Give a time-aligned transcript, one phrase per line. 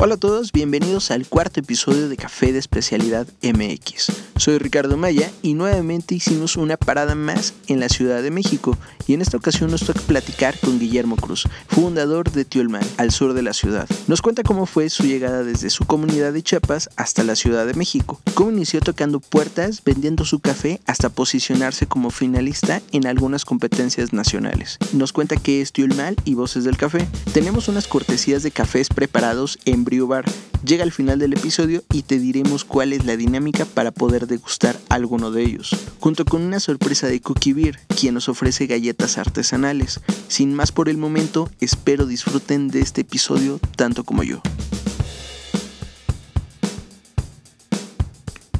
[0.00, 4.27] Hola a todos, bienvenidos al cuarto episodio de Café de Especialidad MX.
[4.38, 8.78] Soy Ricardo Maya y nuevamente hicimos una parada más en la Ciudad de México
[9.08, 13.32] y en esta ocasión nos toca platicar con Guillermo Cruz, fundador de Tiolman, al sur
[13.32, 13.88] de la ciudad.
[14.06, 17.74] Nos cuenta cómo fue su llegada desde su comunidad de Chiapas hasta la Ciudad de
[17.74, 24.12] México, cómo inició tocando puertas, vendiendo su café hasta posicionarse como finalista en algunas competencias
[24.12, 24.78] nacionales.
[24.92, 27.08] Nos cuenta qué es Tiolman y Voces del Café.
[27.32, 30.26] Tenemos unas cortesías de cafés preparados en Bar.
[30.64, 34.78] Llega al final del episodio y te diremos cuál es la dinámica para poder degustar
[34.88, 40.00] alguno de ellos, junto con una sorpresa de Cookie Beer, quien nos ofrece galletas artesanales.
[40.28, 44.40] Sin más por el momento, espero disfruten de este episodio tanto como yo.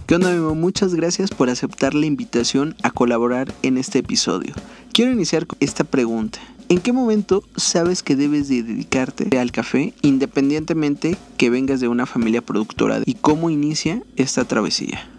[0.08, 0.34] ¿Qué onda?
[0.54, 4.54] Muchas gracias por aceptar la invitación a colaborar en este episodio.
[4.94, 6.38] Quiero iniciar con esta pregunta.
[6.70, 12.06] ¿En qué momento sabes que debes de dedicarte al café independientemente que vengas de una
[12.06, 15.17] familia productora y cómo inicia esta travesía?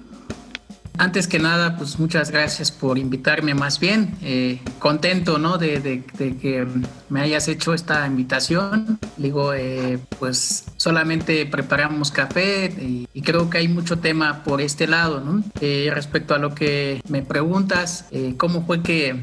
[1.00, 4.17] Antes que nada, pues muchas gracias por invitarme más bien.
[4.22, 5.58] Eh, contento, ¿no?
[5.58, 6.67] De, que
[7.08, 9.00] me hayas hecho esta invitación.
[9.16, 15.22] Digo, eh, pues solamente preparamos café y, creo que hay mucho tema por este lado,
[15.22, 15.41] ¿no?
[15.61, 19.22] Eh, respecto a lo que me preguntas, ¿cómo fue que,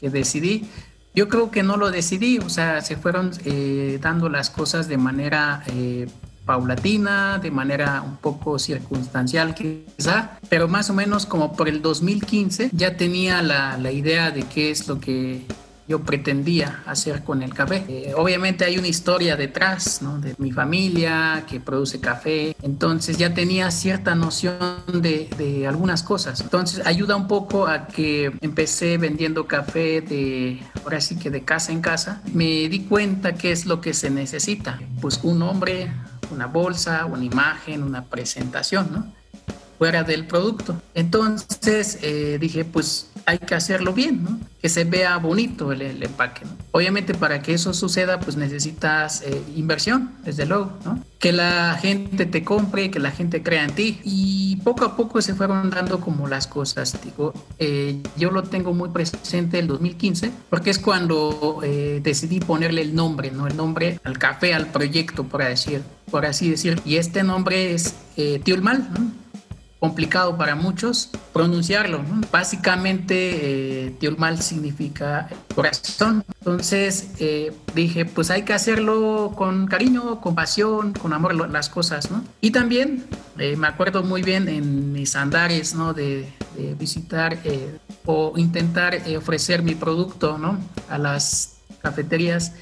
[0.00, 0.66] que decidí?
[1.18, 4.98] Yo creo que no lo decidí, o sea, se fueron eh, dando las cosas de
[4.98, 6.06] manera eh,
[6.48, 12.70] paulatina, de manera un poco circunstancial quizá, pero más o menos como por el 2015
[12.72, 15.44] ya tenía la, la idea de qué es lo que
[15.88, 17.84] yo pretendía hacer con el café.
[17.88, 20.20] Eh, obviamente hay una historia detrás ¿no?
[20.20, 26.42] de mi familia que produce café, entonces ya tenía cierta noción de, de, algunas cosas.
[26.42, 31.72] Entonces ayuda un poco a que empecé vendiendo café de, ahora sí que de casa
[31.72, 32.20] en casa.
[32.32, 34.78] Me di cuenta qué es lo que se necesita.
[35.00, 35.90] Pues un hombre,
[36.30, 39.18] una bolsa, una imagen, una presentación, ¿no?
[39.78, 40.80] fuera del producto.
[40.94, 46.44] Entonces eh, dije, pues hay que hacerlo bien, que se vea bonito el, empaque.
[46.44, 46.50] ¿no?
[46.72, 50.72] Obviamente para que eso suceda, pues necesitas eh, inversión, desde luego,
[51.18, 54.00] que la gente te compre, que la gente crea en ti.
[54.04, 56.98] Y poco a poco se fueron dando como las cosas.
[57.04, 61.60] Digo, eh, yo lo tengo muy presente el 2015, porque es cuando
[62.02, 63.46] decidí ponerle el nombre, ¿no?
[63.46, 66.80] el nombre al café, al proyecto, por decir, por así decir.
[66.84, 67.94] Y este nombre es
[68.44, 69.27] Tiulmal, ¿no?
[69.78, 72.02] Complicado para muchos pronunciarlo.
[72.32, 76.24] Básicamente, eh, Tiolmal significa corazón.
[76.40, 82.10] Entonces eh, dije, pues hay que hacerlo con cariño, con pasión, con amor las cosas.
[82.10, 82.24] ¿no?
[82.40, 83.04] Y también
[83.38, 85.94] eh, me acuerdo muy bien en mis andares ¿no?
[85.94, 90.58] de, de visitar eh, o intentar ofrecer mi producto ¿no?
[90.88, 92.52] a las cafeterías.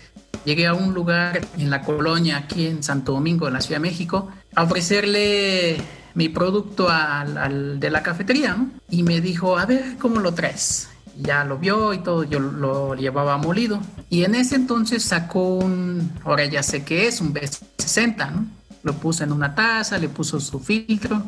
[0.45, 3.89] Llegué a un lugar en la colonia, aquí en Santo Domingo, en la Ciudad de
[3.89, 5.79] México, a ofrecerle
[6.17, 8.57] mi producto al, de la cafetería,
[8.91, 10.89] Y me dijo, a ver, ¿cómo lo traes?
[11.21, 13.81] Ya lo vio y todo, yo lo llevaba molido.
[14.09, 18.47] Y en ese entonces sacó un, ahora ya sé qué es, un B60, ¿no?
[18.83, 21.23] Lo puso en una taza, le puso su filtro,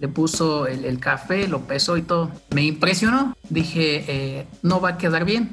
[0.00, 2.32] le puso el, café, lo pesó y todo.
[2.50, 3.36] Me impresionó.
[3.50, 5.50] Dije, eh, no va a quedar bien.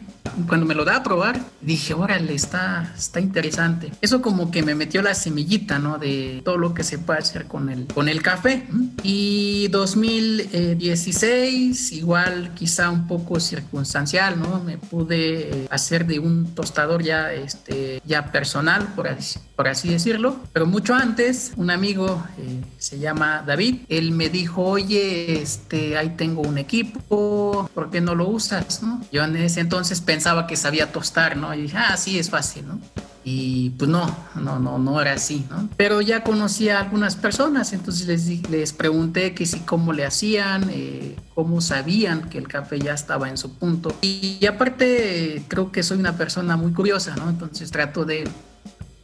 [0.48, 3.92] Cuando me lo da a probar, dije, órale, está, está interesante.
[4.02, 5.98] Eso como que me metió la semillita, ¿no?
[5.98, 8.66] De todo lo que se puede hacer con el, con el café.
[9.04, 14.64] Y 2016, igual quizá un poco circunstancial, ¿no?
[14.64, 19.90] Me pude eh, hacer de un tostador ya, este, ya personal, por así, por así
[19.90, 20.40] decirlo.
[20.54, 26.14] Pero mucho antes, un amigo eh, se llama David, él me dijo, oye, este, ahí
[26.16, 28.84] tengo un equipo, ¿por qué no lo usas?
[28.84, 29.02] ¿no?
[29.12, 31.52] Yo en ese entonces pensaba que sabía tostar, ¿no?
[31.56, 32.80] Y dije, ah, sí, es fácil, ¿no?
[33.24, 34.06] Y pues no,
[34.36, 35.68] no, no, no era así, ¿no?
[35.78, 40.70] Pero ya conocí a algunas personas, entonces les, les pregunté que si cómo le hacían,
[40.70, 43.96] eh, cómo sabían que el café ya estaba en su punto.
[44.02, 47.32] Y, aparte creo que soy una persona muy curiosa, ¿no?
[47.32, 48.30] Entonces trato de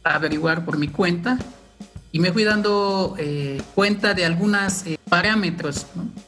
[0.04, 1.36] averiguar por mi cuenta
[2.12, 6.27] y me fui dando eh, cuenta de algunos eh, parámetros, ¿no?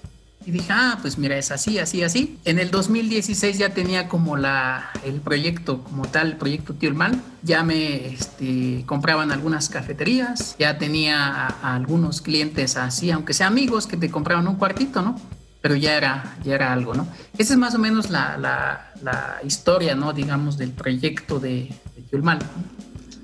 [0.51, 2.39] Dije, ah, pues mira, es así, así, así.
[2.45, 7.23] En el 2016 ya tenía como la, el proyecto como tal, el proyecto Tiolman.
[7.43, 13.87] Ya me este, compraban algunas cafeterías, ya tenía a, algunos clientes así, aunque sean amigos
[13.87, 15.21] que te compraban un cuartito, ¿no?
[15.63, 17.07] Pero ya era, ya era algo, ¿no?
[17.37, 20.13] Esa es más o menos la, la, la historia, ¿no?
[20.13, 21.71] Digamos, del proyecto de,
[22.11, 22.39] de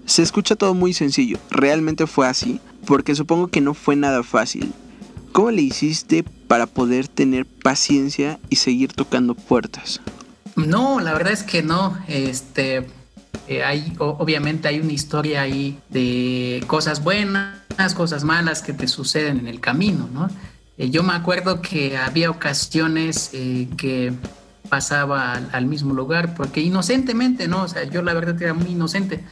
[0.05, 1.38] Se escucha todo muy sencillo.
[1.50, 2.61] ¿Realmente fue así?
[2.87, 4.72] Porque supongo que no fue nada fácil.
[5.37, 10.00] ¿Cómo le hiciste para poder tener paciencia y seguir tocando puertas?
[10.56, 11.94] No, la verdad es que no.
[12.09, 12.87] Este,
[13.47, 17.61] eh, hay, obviamente hay una historia ahí de cosas buenas,
[17.94, 20.31] cosas malas que te suceden en el camino, ¿no?
[20.79, 24.15] Eh, yo me acuerdo que había ocasiones eh, que
[24.71, 27.65] pasaba al, mismo lugar, porque inocentemente, ¿no?
[27.65, 29.23] O sea, yo la verdad era muy inocente.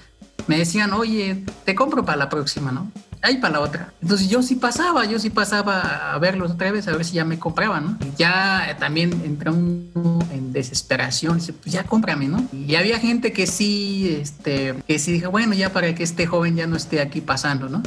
[0.46, 2.90] Me decían, oye, te compro para la próxima, ¿no?
[3.22, 3.92] Ahí para la otra.
[4.02, 7.24] Entonces yo sí pasaba, yo sí pasaba a verlos otra vez, a ver si ya
[7.24, 7.98] me compraban, ¿no?
[8.18, 12.46] Ya también entré en desesperación, dice, pues ya cómprame, ¿no?
[12.52, 16.56] Y había gente que sí, este, que sí dije, bueno, ya para que este joven
[16.56, 17.82] ya no esté aquí pasando, ¿no?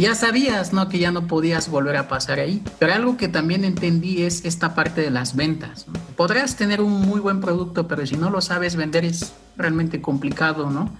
[0.00, 0.88] ya sabías, ¿no?
[0.88, 2.62] Que ya no podías volver a pasar ahí.
[2.78, 5.86] Pero algo que también entendí es esta parte de las ventas.
[6.16, 10.70] Podrás tener un muy buen producto, pero si no lo sabes vender es realmente complicado,
[10.70, 10.90] ¿no?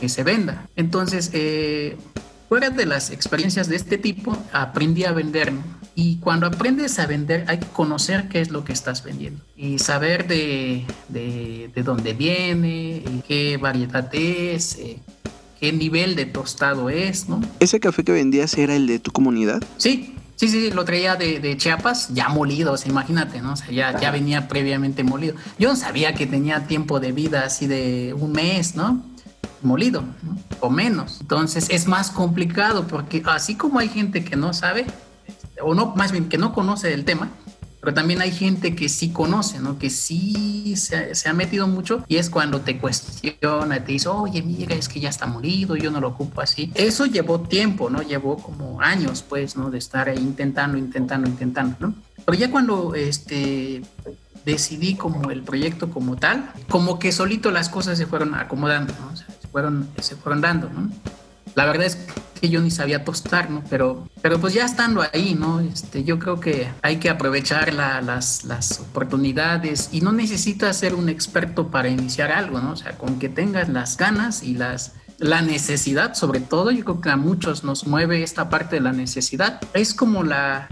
[0.00, 0.68] Que se venda.
[0.76, 1.96] Entonces, eh,
[2.48, 5.52] fuera de las experiencias de este tipo, aprendí a vender.
[5.94, 9.80] Y cuando aprendes a vender, hay que conocer qué es lo que estás vendiendo y
[9.80, 15.00] saber de, de, de dónde viene, qué variedad es, eh,
[15.60, 17.40] qué nivel de tostado es, ¿no?
[17.58, 19.62] ¿Ese café que vendías era el de tu comunidad?
[19.76, 23.54] Sí, sí, sí, lo traía de, Chiapas, ya molido, o sea, imagínate, ¿no?
[23.54, 25.34] O sea, ya, ya venía previamente molido.
[25.58, 29.04] Yo no sabía que tenía tiempo de vida así de un mes, ¿no?
[29.62, 30.38] Molido, ¿no?
[30.60, 31.18] o menos.
[31.20, 34.86] Entonces es más complicado porque así como hay gente que no sabe,
[35.62, 37.30] o no, más bien que no conoce el tema,
[37.80, 39.78] pero también hay gente que sí conoce, ¿no?
[39.78, 44.74] Que sí se, ha metido mucho y es cuando te cuestiona, te dice, oye, mira,
[44.74, 46.72] es que ya está morido, yo no lo ocupo así.
[46.74, 48.02] Eso llevó tiempo, ¿no?
[48.02, 49.70] Llevó como años, pues, ¿no?
[49.70, 51.94] De estar ahí intentando, intentando, intentando, ¿no?
[52.24, 53.82] Pero ya cuando, este,
[54.44, 59.16] decidí como el proyecto como tal, como que solito las cosas se fueron acomodando, ¿no?
[59.16, 60.90] se, fueron, se fueron dando, ¿no?
[61.54, 61.98] La verdad es
[62.40, 63.64] que yo ni sabía tostar, ¿no?
[63.68, 65.60] Pero, pero pues ya estando ahí, ¿no?
[65.60, 71.08] Este, yo creo que hay que aprovechar las, las oportunidades y no necesitas ser un
[71.08, 72.72] experto para iniciar algo, ¿no?
[72.72, 77.00] O sea, con que tengas las ganas y las, la necesidad, sobre todo, yo creo
[77.00, 79.60] que a muchos nos mueve esta parte de la necesidad.
[79.74, 80.68] Es como la,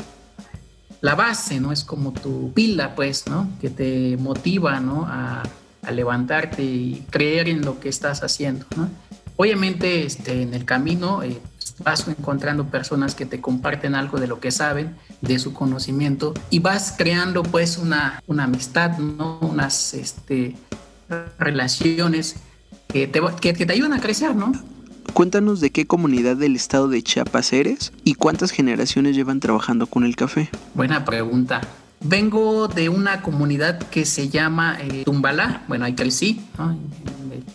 [1.01, 1.73] la base, ¿no?
[1.73, 3.49] Es como tu pila, pues, ¿no?
[3.61, 5.07] Que te motiva, ¿no?
[5.09, 5.43] A,
[5.87, 8.89] a levantarte y creer en lo que estás haciendo, ¿no?
[9.37, 11.39] Obviamente este, en el camino eh,
[11.85, 16.61] vas encontrando personas que te comparten algo de lo que saben, de su conocimiento, y
[16.61, 19.39] vas creando pues una, una amistad, ¿no?
[19.41, 20.57] unas este,
[21.39, 22.37] relaciones
[22.89, 24.53] que te, que, te ayudan a crecer, ¿no?
[25.13, 30.05] Cuéntanos de qué comunidad del estado de Chiapas eres y cuántas generaciones llevan trabajando con
[30.05, 30.51] el café.
[30.75, 31.61] Buena pregunta.
[32.01, 36.79] Vengo de una comunidad que se llama eh, Tumbalá, bueno, ahí crecí, ¿no?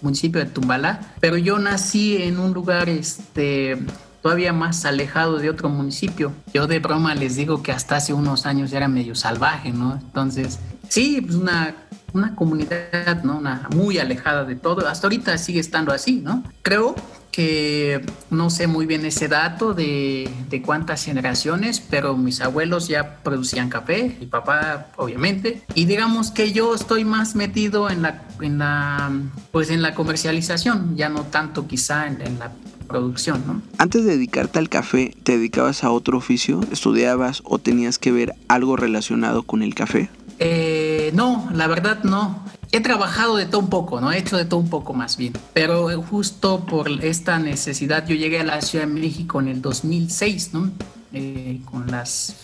[0.02, 3.78] municipio de Tumbalá, pero yo nací en un lugar este,
[4.22, 6.32] todavía más alejado de otro municipio.
[6.54, 9.94] Yo de broma les digo que hasta hace unos años era medio salvaje, ¿no?
[9.94, 11.76] Entonces, sí, pues una,
[12.14, 13.38] una comunidad, ¿no?
[13.38, 14.88] Una muy alejada de todo.
[14.88, 16.44] Hasta ahorita sigue estando así, ¿no?
[16.62, 16.96] Creo
[17.32, 23.18] que no sé muy bien ese dato de, de, cuántas generaciones, pero mis abuelos ya
[23.24, 28.60] producían café, mi papá obviamente, y digamos que yo estoy más metido en la, en
[28.60, 29.12] la,
[29.52, 32.52] pues en la comercialización, ya no tanto quizá en, en la
[32.88, 33.62] producción, ¿no?
[33.78, 36.60] Antes de dedicarte al café, ¿te dedicabas a otro oficio?
[36.72, 40.10] ¿Estudiabas o tenías que ver algo relacionado con el café?
[40.40, 44.12] Eh, no, la verdad no he trabajado de todo un poco, ¿no?
[44.12, 45.34] He hecho de todo un poco más bien.
[45.54, 50.54] Pero justo por esta necesidad, yo llegué a la Ciudad de México en el 2006,
[50.54, 50.72] ¿no?
[51.14, 52.36] Eh, con las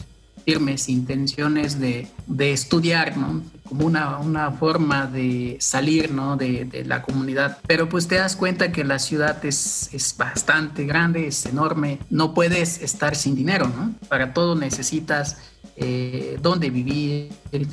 [0.43, 3.41] firmes intenciones de, de estudiar, ¿no?
[3.67, 6.38] Como una, una, forma de salir, ¿no?
[6.38, 7.57] De, de, la comunidad.
[7.67, 12.00] Pero pues te das cuenta que la ciudad es, es bastante grande, es enorme.
[12.10, 13.93] No puedes estar sin dinero, ¿no?
[14.07, 15.38] Para todo necesitas
[15.79, 17.29] eh, dónde vivir,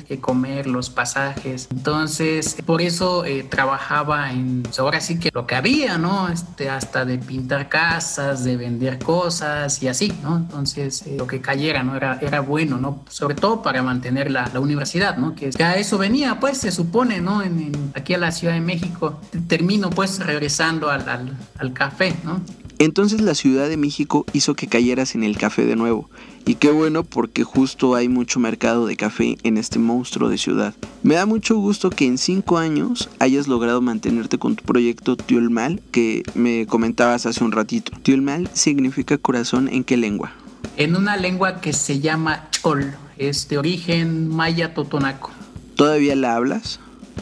[0.07, 1.67] qué comer, los pasajes.
[1.71, 6.29] Entonces, por eso eh, trabajaba en, pues, ahora sí que lo que había, ¿no?
[6.29, 10.37] Este, hasta de pintar casas, de vender cosas y así, ¿no?
[10.37, 11.95] Entonces, eh, lo que cayera, ¿no?
[11.95, 13.03] Era, era bueno, ¿no?
[13.09, 15.33] Sobre todo para mantener la, universidad, ¿no?
[15.33, 17.41] Que ya eso venía, pues, se supone, ¿no?
[17.41, 19.19] En, aquí a la Ciudad de México.
[19.47, 22.39] Termino, pues, regresando al, al, al café, ¿no?
[22.77, 26.09] Entonces la Ciudad de México hizo que cayeras en el café de nuevo.
[26.47, 30.75] Y qué bueno porque justo hay mucho mercado de café en este monstruo de ciudad.
[31.01, 35.81] Me da mucho gusto que en cinco años hayas logrado mantenerte con tu proyecto Tiolmal
[35.91, 37.91] que me comentabas hace un ratito.
[38.03, 40.33] Tiolmal significa corazón en qué lengua?
[40.77, 45.31] En una lengua que se llama Chol, es de origen maya totonaco.
[45.75, 46.79] ¿Todavía la hablas?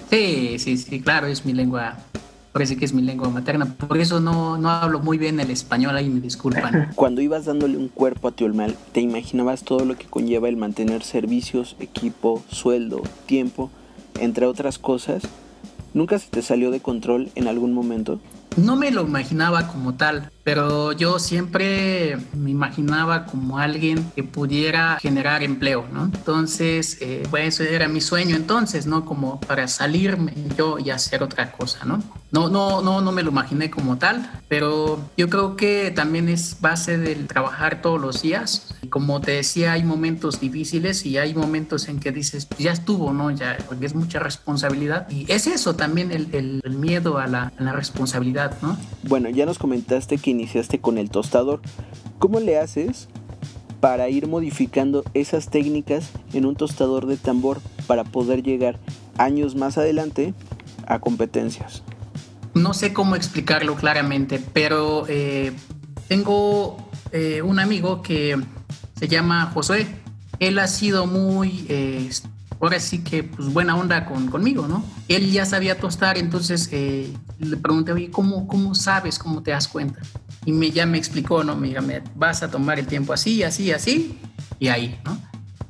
[0.09, 1.97] Sí, sí, sí, claro, es mi lengua
[2.53, 3.65] parece que es mi lengua materna.
[3.65, 6.91] Por eso no, no hablo muy bien el español, ahí me disculpan.
[6.95, 11.03] Cuando ibas dándole un cuerpo a Tiolmal, ¿te imaginabas todo lo que conlleva el mantener
[11.03, 13.71] servicios, equipo, sueldo, tiempo,
[14.19, 15.23] entre otras cosas?
[15.95, 18.19] ¿Nunca se te salió de control en algún momento?
[18.57, 24.97] No me lo imaginaba como tal, pero yo siempre me imaginaba como alguien que pudiera
[25.01, 26.05] generar empleo, ¿no?
[26.05, 29.05] Entonces, eh, pues era mi sueño entonces, ¿no?
[29.05, 32.03] Como para salirme yo y hacer otra cosa, ¿no?
[32.31, 36.57] No, no, no, no me lo imaginé como tal, pero yo creo que también es
[36.59, 38.72] base del trabajar todos los días.
[38.89, 43.31] Como te decía, hay momentos difíciles y hay momentos en que dices, ya estuvo, ¿no?
[43.31, 45.09] Ya, porque es mucha responsabilidad.
[45.09, 48.77] Y es eso también, el, el, miedo a la, a la responsabilidad, ¿no?
[49.03, 51.61] Bueno, ya nos comentaste que iniciaste con el tostador.
[52.19, 53.07] ¿Cómo le haces
[53.79, 58.79] para ir modificando esas técnicas en un tostador de tambor para poder llegar
[59.17, 60.33] años más adelante
[60.87, 61.83] a competencias?
[62.53, 65.51] No sé cómo explicarlo claramente, pero eh,
[66.07, 66.77] tengo
[67.11, 68.39] eh, un amigo que
[68.97, 69.87] se llama José.
[70.39, 72.09] Él ha sido muy, eh,
[72.59, 74.83] ahora sí que, pues buena onda con, conmigo, ¿no?
[75.07, 80.01] Él ya sabía tostar, entonces le pregunté, oye, ¿cómo, ¿cómo sabes, cómo te das cuenta?
[80.45, 81.55] Y me, ya me explicó, ¿no?
[81.55, 81.73] Me
[82.15, 84.17] vas a tomar el tiempo así, así, así,
[84.59, 85.17] y ahí, ¿no?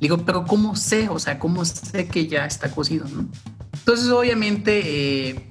[0.00, 1.08] Digo, pero ¿cómo sé?
[1.08, 3.28] O sea, ¿cómo sé que ya está cocido, ¿no?
[3.72, 5.48] Entonces, obviamente,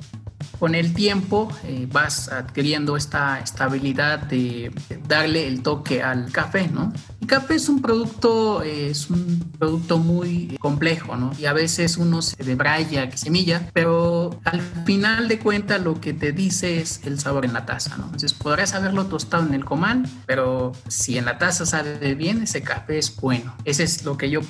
[0.59, 4.71] con el tiempo eh, vas adquiriendo esta estabilidad de
[5.07, 6.93] darle el toque al café, ¿no?
[7.25, 11.31] Café es un producto, es un producto muy complejo, ¿no?
[11.39, 16.31] Y a veces uno se debraya semilla, pero al final de cuentas lo que te
[16.31, 18.05] dice es el sabor en la taza, ¿no?
[18.05, 22.61] Entonces podrás haberlo tostado en el comal, pero si en la taza sabe bien, ese
[22.61, 23.55] café es bueno.
[23.65, 24.41] Ese es lo que yo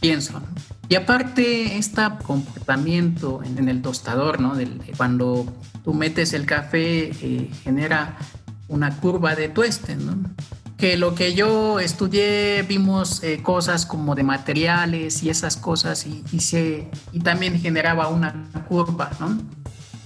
[0.00, 0.46] pienso, ¿no?
[0.88, 4.56] Y aparte, este comportamiento en, el tostador, ¿no?
[4.56, 5.46] Del, cuando
[5.84, 8.16] tú metes el café, eh, genera
[8.66, 10.16] una curva de tueste, ¿no?
[10.80, 16.24] Que lo que yo estudié, vimos eh, cosas como de materiales y esas cosas, y,
[16.32, 19.38] y, se, y también generaba una curva, ¿no?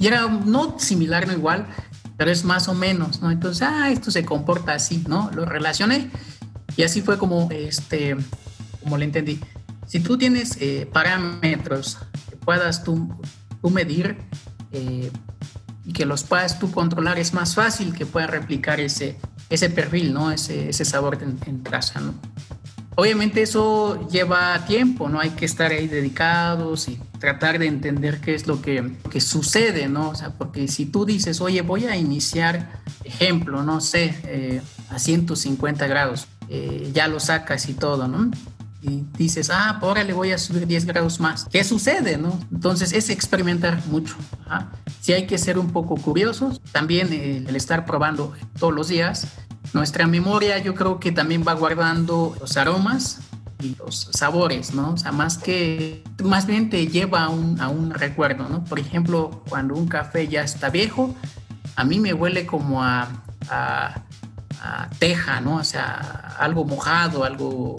[0.00, 1.66] Y era no similar, no igual,
[2.16, 3.30] pero es más o menos, ¿no?
[3.30, 5.30] Entonces, ah, esto se comporta así, ¿no?
[5.32, 6.10] Lo relacioné
[6.76, 8.16] y así fue como, este,
[8.82, 9.40] como lo entendí.
[9.86, 13.08] Si tú tienes eh, parámetros que puedas tú,
[13.70, 14.18] medir
[14.72, 15.10] eh,
[15.86, 19.16] y que los puedas tú controlar, es más fácil que puedas replicar ese,
[19.50, 20.30] ese perfil, ¿no?
[20.30, 21.62] ese, ese sabor en, en.
[21.62, 22.14] ¿no?
[22.96, 25.18] Obviamente eso lleva tiempo, ¿no?
[25.18, 29.88] Hay que estar ahí dedicados y tratar de entender qué es lo que, que, sucede,
[29.88, 30.10] ¿no?
[30.10, 35.00] O sea, porque si tú dices, oye, voy a iniciar, ejemplo, no sé, eh, a
[35.00, 36.28] 150 grados,
[36.92, 38.30] ya lo sacas y todo, ¿no?
[38.86, 41.46] Y dices, ah, ahora le voy a subir 10 grados más.
[41.50, 42.38] ¿Qué sucede, no?
[42.52, 44.14] Entonces es experimentar mucho.
[45.00, 49.26] Si hay que ser un poco curiosos, también el, estar probando todos los días.
[49.72, 53.20] Nuestra memoria yo creo que también va guardando los aromas
[53.62, 54.90] y los sabores, ¿no?
[54.90, 58.64] O sea, más que, más bien te lleva a un, a un recuerdo, ¿no?
[58.64, 61.14] Por ejemplo, cuando un café ya está viejo,
[61.74, 63.08] a mí me huele como a,
[63.48, 64.02] a,
[64.62, 65.56] a teja, ¿no?
[65.56, 67.76] O sea, algo mojado, algo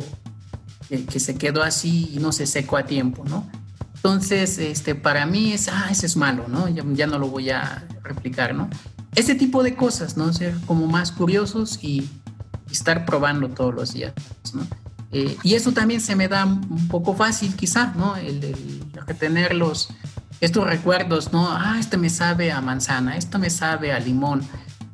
[0.89, 3.49] que, se quedó así y no se secó a tiempo, ¿no?
[3.95, 6.67] Entonces, este, para mí es, ah, ese es malo, ¿no?
[6.69, 8.69] Ya, no lo voy a replicar, ¿no?
[9.15, 10.31] Ese tipo de cosas, ¿no?
[10.31, 12.09] Ser como más curiosos y,
[12.71, 14.13] estar probando todos los días,
[14.53, 14.67] ¿no?
[15.11, 18.17] Eh, y eso también se me da un poco fácil, quizá, ¿no?
[18.17, 19.89] El, el retener los,
[20.41, 21.47] estos recuerdos, ¿no?
[21.49, 24.41] Ah, este me sabe a manzana, esto me sabe a limón.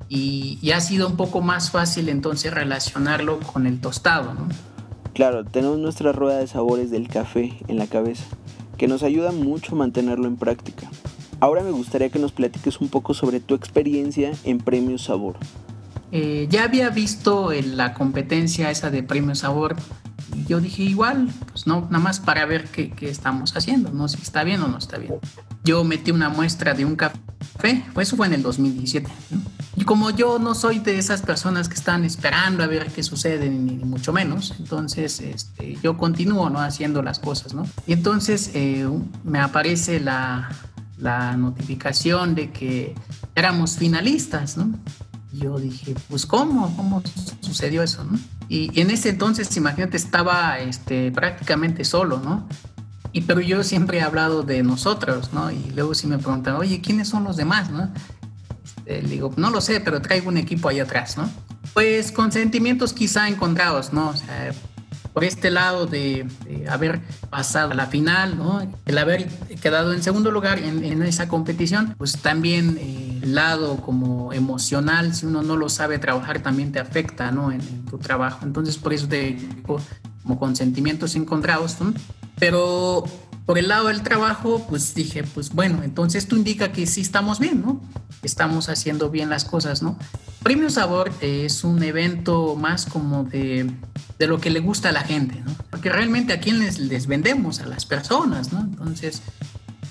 [0.09, 4.47] Y, y ha sido un poco más fácil entonces relacionarlo con el tostado, ¿no?
[5.13, 8.25] Claro, tenemos nuestra rueda de sabores del café en la cabeza,
[8.77, 10.89] que nos ayuda mucho a mantenerlo en práctica.
[11.41, 15.35] Ahora me gustaría que nos platiques un poco sobre tu experiencia en Premio Sabor.
[16.11, 19.75] Eh, ya había visto la competencia esa de Premio Sabor
[20.35, 24.21] y yo dije igual, pues no, nada más para ver qué, estamos haciendo, no si
[24.21, 25.15] está bien o no está bien.
[25.63, 29.09] Yo metí una muestra de un café, pues eso fue en el 2017.
[29.31, 29.41] ¿no?
[29.75, 33.49] Y como yo no soy de esas personas que están esperando a ver qué sucede,
[33.49, 36.59] ni, mucho menos, entonces este, yo continúo ¿no?
[36.59, 37.65] haciendo las cosas, ¿no?
[37.87, 38.87] Y entonces eh,
[39.23, 40.49] me aparece la,
[40.97, 42.95] la notificación de que
[43.35, 44.71] éramos finalistas, ¿no?
[45.33, 46.75] Y yo dije, pues ¿cómo?
[46.75, 47.01] ¿Cómo
[47.39, 48.19] sucedió eso, no?
[48.49, 52.47] Y, en ese entonces, imagínate, estaba este, prácticamente solo, ¿no?
[53.13, 55.51] Y pero yo siempre he hablado de nosotros, ¿no?
[55.51, 57.89] Y luego si me preguntan, oye, ¿quiénes son los demás, no?
[59.01, 61.29] Le digo, no lo sé, pero traigo un equipo ahí atrás, ¿no?
[61.73, 64.09] Pues con sentimientos quizá encontrados, ¿no?
[64.09, 64.51] O sea,
[65.13, 66.25] por este lado de,
[66.69, 68.61] haber pasado a la final, ¿no?
[68.85, 69.27] El haber
[69.61, 75.41] quedado en segundo lugar en, esa competición, pues también eh, lado como emocional, si uno
[75.41, 77.51] no lo sabe trabajar, también te afecta, ¿no?
[77.51, 78.45] En, tu trabajo.
[78.45, 79.37] Entonces, por eso te
[80.23, 81.93] como con sentimientos encontrados, ¿no?
[82.39, 83.03] Pero
[83.45, 87.39] por el lado del trabajo, pues dije, pues bueno, entonces esto indica que sí estamos
[87.39, 87.81] bien, ¿no?
[88.23, 89.97] estamos haciendo bien las cosas, ¿no?
[90.43, 93.71] Premio Sabor es un evento más como de,
[94.17, 95.53] de, lo que le gusta a la gente, ¿no?
[95.69, 98.61] Porque realmente a quién les, les vendemos, a las personas, ¿no?
[98.61, 99.21] Entonces,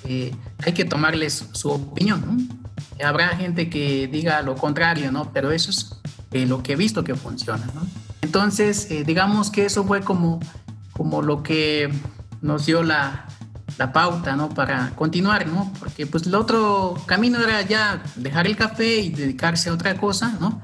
[0.05, 3.05] eh, hay que tomarles su opinión, ¿no?
[3.05, 5.33] Habrá gente que diga lo contrario, ¿no?
[5.33, 5.97] Pero eso es
[6.33, 7.87] eh, lo que he visto que funciona, ¿no?
[8.23, 10.41] Entonces, eh, digamos que eso fue como,
[10.93, 11.91] como lo que
[12.43, 13.27] nos dio la,
[13.81, 14.51] la pauta, ¿no?
[14.51, 15.73] Para continuar, ¿no?
[15.81, 20.37] Porque pues el otro camino era ya dejar el café y dedicarse a otra cosa,
[20.39, 20.61] ¿no?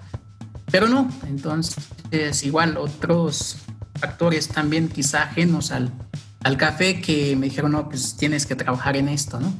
[0.70, 3.56] Pero no, entonces igual otros
[3.98, 5.90] factores también quizá ajenos al,
[6.44, 9.50] al café que me dijeron, no, pues tienes que trabajar en esto, ¿no?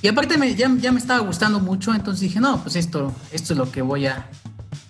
[0.00, 3.58] Y aparte ya, ya me estaba gustando mucho, entonces dije, no, pues esto, esto es
[3.58, 4.28] lo que voy a,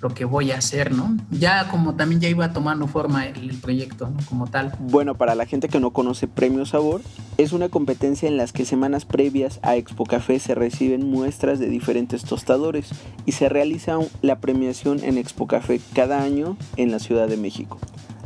[0.02, 1.16] lo que voy a hacer, ¿no?
[1.30, 4.18] Ya como también ya iba tomando forma el, proyecto, ¿no?
[4.28, 4.75] Como tal.
[4.80, 7.00] Bueno, para la gente que no conoce Premio Sabor,
[7.38, 11.68] es una competencia en las que semanas previas a Expo Café se reciben muestras de
[11.68, 12.90] diferentes tostadores
[13.26, 17.78] y se realiza la premiación en Expo Café cada año en la Ciudad de México.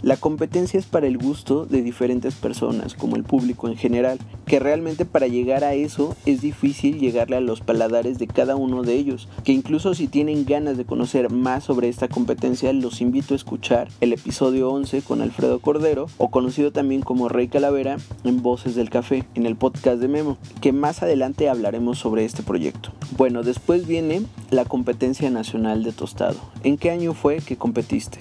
[0.03, 4.61] La competencia es para el gusto de diferentes personas, como el público en general, que
[4.61, 8.95] realmente para llegar a eso es difícil llegarle a los paladares de cada uno de
[8.95, 13.37] ellos, que incluso si tienen ganas de conocer más sobre esta competencia, los invito a
[13.37, 18.75] escuchar el episodio 11 con Alfredo Cordero, o conocido también como Rey Calavera, en Voces
[18.75, 22.93] del Café, en el podcast de Memo, que más adelante hablaremos sobre este proyecto.
[23.17, 26.37] Bueno, después viene la competencia nacional de tostado.
[26.62, 28.19] ¿En qué año fue que competiste?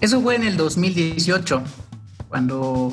[0.00, 1.62] Eso fue en el 2018,
[2.28, 2.92] cuando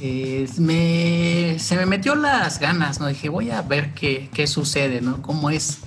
[0.00, 3.06] eh, me, se me metió las ganas, ¿no?
[3.06, 5.22] Dije, voy a ver qué, qué sucede, ¿no?
[5.22, 5.78] Cómo es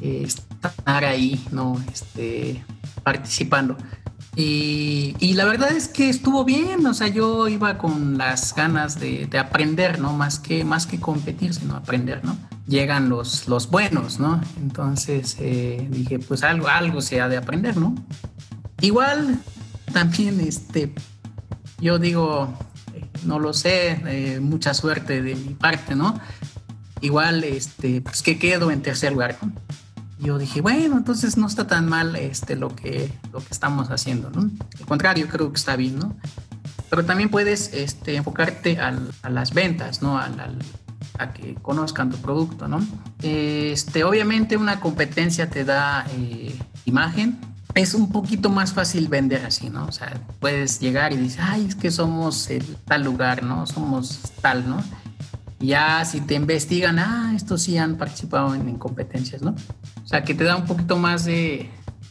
[0.00, 1.82] eh, estar ahí, ¿no?
[1.92, 2.64] Este,
[3.02, 3.76] participando.
[4.34, 8.98] Y, y, la verdad es que estuvo bien, o sea, yo iba con las ganas
[8.98, 10.14] de, de, aprender, ¿no?
[10.14, 12.38] Más que, más que competir, sino aprender, ¿no?
[12.66, 14.40] Llegan los, los buenos, ¿no?
[14.58, 17.94] Entonces eh, dije, pues algo, algo se ha de aprender, ¿no?
[18.80, 19.38] Igual
[19.92, 20.92] también, este,
[21.80, 22.56] yo digo,
[23.24, 26.18] no lo sé, eh, mucha suerte de mi parte, ¿no?
[27.00, 29.36] Igual, este, pues que quedo en tercer lugar.
[30.18, 34.30] Yo dije, bueno, entonces no está tan mal este, lo, que, lo que estamos haciendo,
[34.30, 34.50] ¿no?
[34.78, 36.16] Al contrario, creo que está bien, ¿no?
[36.88, 40.18] Pero también puedes este, enfocarte al, a las ventas, ¿no?
[40.18, 40.58] Al, al,
[41.18, 42.86] a que conozcan tu producto, ¿no?
[43.22, 47.38] Este, obviamente una competencia te da eh, imagen,
[47.74, 49.86] es un poquito más fácil vender así, ¿no?
[49.86, 53.66] O sea, puedes llegar y dices, ay, es que somos el tal lugar, ¿no?
[53.66, 54.82] Somos tal, ¿no?
[55.62, 59.54] ya si te investigan, ah, estos sí han participado en, competencias, ¿no?
[60.04, 61.70] O sea, que te da un poquito más de,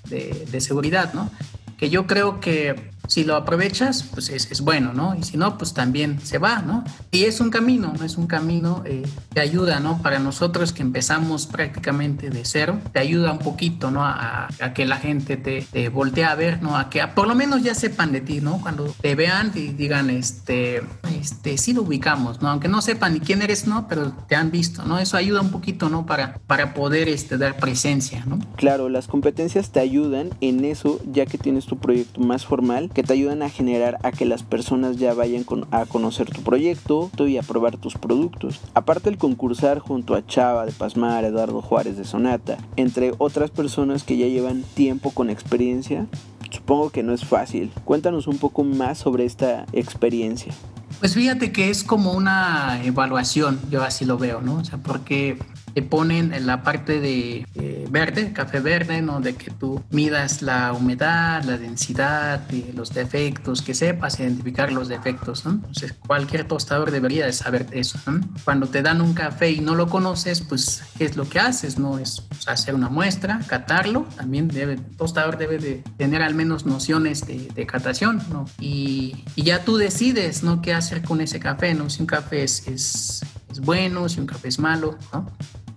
[0.09, 1.29] de, de seguridad, ¿no?
[1.77, 5.15] Que yo creo que si lo aprovechas, pues es, es, bueno, ¿no?
[5.15, 6.85] Y si no, pues también se va, ¿no?
[7.11, 8.05] Y es un camino, ¿no?
[8.05, 10.01] Es un camino eh, te ayuda, ¿no?
[10.01, 14.05] Para nosotros que empezamos prácticamente de cero, te ayuda un poquito, ¿no?
[14.05, 16.77] A, a que la gente te, te, voltee a ver, ¿no?
[16.77, 18.61] A que por lo menos ya sepan de ti, ¿no?
[18.61, 20.81] Cuando te vean y digan, este,
[21.13, 22.47] este, sí lo ubicamos, ¿no?
[22.47, 23.89] Aunque no sepan ni quién eres, ¿no?
[23.89, 24.99] Pero te han visto, ¿no?
[24.99, 26.05] Eso ayuda un poquito, ¿no?
[26.05, 28.39] Para, para poder este, dar presencia, ¿no?
[28.55, 33.00] Claro, las competencias te ayudan en eso, ya que tienes tu proyecto más formal, que
[33.03, 37.37] te ayudan a generar a que las personas ya vayan a conocer tu proyecto y
[37.37, 38.59] a probar tus productos.
[38.73, 44.03] Aparte el concursar junto a Chava de Pasmar, Eduardo Juárez de Sonata, entre otras personas
[44.03, 46.07] que ya llevan tiempo con experiencia,
[46.49, 47.71] supongo que no es fácil.
[47.85, 50.53] Cuéntanos un poco más sobre esta experiencia.
[50.99, 54.55] Pues fíjate que es como una evaluación, yo así lo veo, ¿no?
[54.55, 55.39] O sea, porque
[55.73, 59.21] te ponen en la parte de eh, verde, café verde, ¿no?
[59.21, 64.87] De que tú midas la humedad, la densidad, y los defectos, que sepas identificar los
[64.87, 65.51] defectos, ¿no?
[65.51, 68.21] Entonces, cualquier tostador debería de saber eso, ¿no?
[68.43, 71.77] Cuando te dan un café y no lo conoces, pues, ¿qué es lo que haces?
[71.77, 76.35] No es pues, hacer una muestra, catarlo, también debe, el tostador debe de tener al
[76.35, 78.45] menos nociones de, de catación, ¿no?
[78.59, 80.61] Y, y, ya tú decides, ¿no?
[80.61, 81.89] ¿Qué hacer con ese café, ¿no?
[81.89, 85.29] Si un café es, es, es bueno, si un café es malo, ¿no?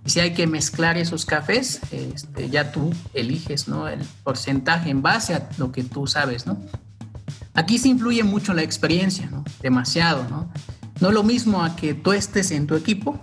[0.05, 3.87] Si hay que mezclar esos cafés, este, ya tú eliges ¿no?
[3.87, 6.45] el porcentaje en base a lo que tú sabes.
[6.45, 6.59] ¿no?
[7.55, 9.43] Aquí sí influye mucho la experiencia, ¿no?
[9.61, 10.27] demasiado.
[10.29, 10.49] ¿no?
[10.99, 13.19] no lo mismo a que tú estés en tu equipo,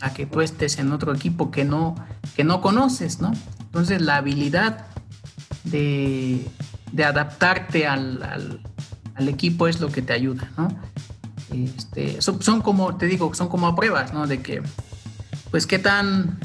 [0.00, 1.94] a que tú estés en otro equipo que no,
[2.36, 3.20] que no conoces.
[3.20, 3.32] ¿no?
[3.60, 4.86] Entonces la habilidad
[5.64, 6.46] de,
[6.92, 8.60] de adaptarte al, al,
[9.14, 10.50] al, equipo es lo que te ayuda.
[10.58, 10.68] ¿no?
[11.52, 14.26] Este, son, son, como, te digo, son como pruebas, ¿no?
[14.26, 14.62] De que
[15.50, 16.38] pues qué tan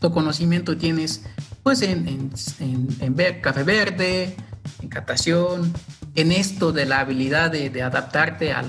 [0.00, 1.24] conocimiento tienes
[1.62, 4.36] pues en, en ver café verde,
[4.82, 5.72] en catación,
[6.14, 8.66] en esto de la habilidad de, de adaptarte al,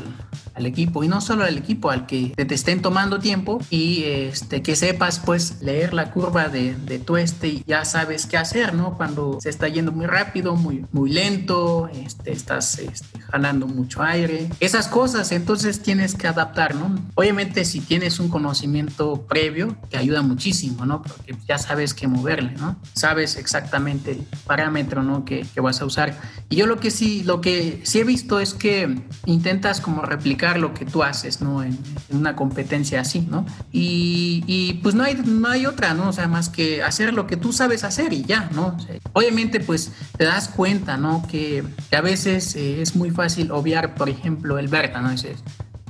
[0.57, 4.61] al equipo y no solo al equipo, al que te, estén tomando tiempo y este,
[4.61, 8.97] que sepas pues leer la curva de, de tueste y ya sabes qué hacer, ¿no?
[8.97, 14.49] Cuando se está yendo muy rápido, muy, muy lento, este, estás este, jalando mucho aire,
[14.59, 16.95] esas cosas, entonces tienes que adaptar, ¿no?
[17.15, 21.03] Obviamente si tienes un conocimiento previo, te ayuda muchísimo, ¿no?
[21.03, 22.77] Porque ya sabes qué moverle, ¿no?
[22.93, 25.23] Sabes exactamente el parámetro, ¿no?
[25.23, 26.19] Que, que vas a usar.
[26.49, 30.46] Y yo lo que sí, lo que sí he visto es que intentas como replicar
[30.55, 31.63] lo que tú haces, ¿no?
[31.63, 31.77] En,
[32.09, 33.45] una competencia así, ¿no?
[33.71, 36.07] Y, y, pues no hay, no hay otra, ¿no?
[36.07, 38.77] O sea, más que hacer lo que tú sabes hacer y ya, ¿no?
[39.13, 41.25] obviamente pues te das cuenta, ¿no?
[41.29, 45.09] Que, que a veces eh, es muy fácil obviar, por ejemplo, el verde, ¿no?
[45.09, 45.43] Dices,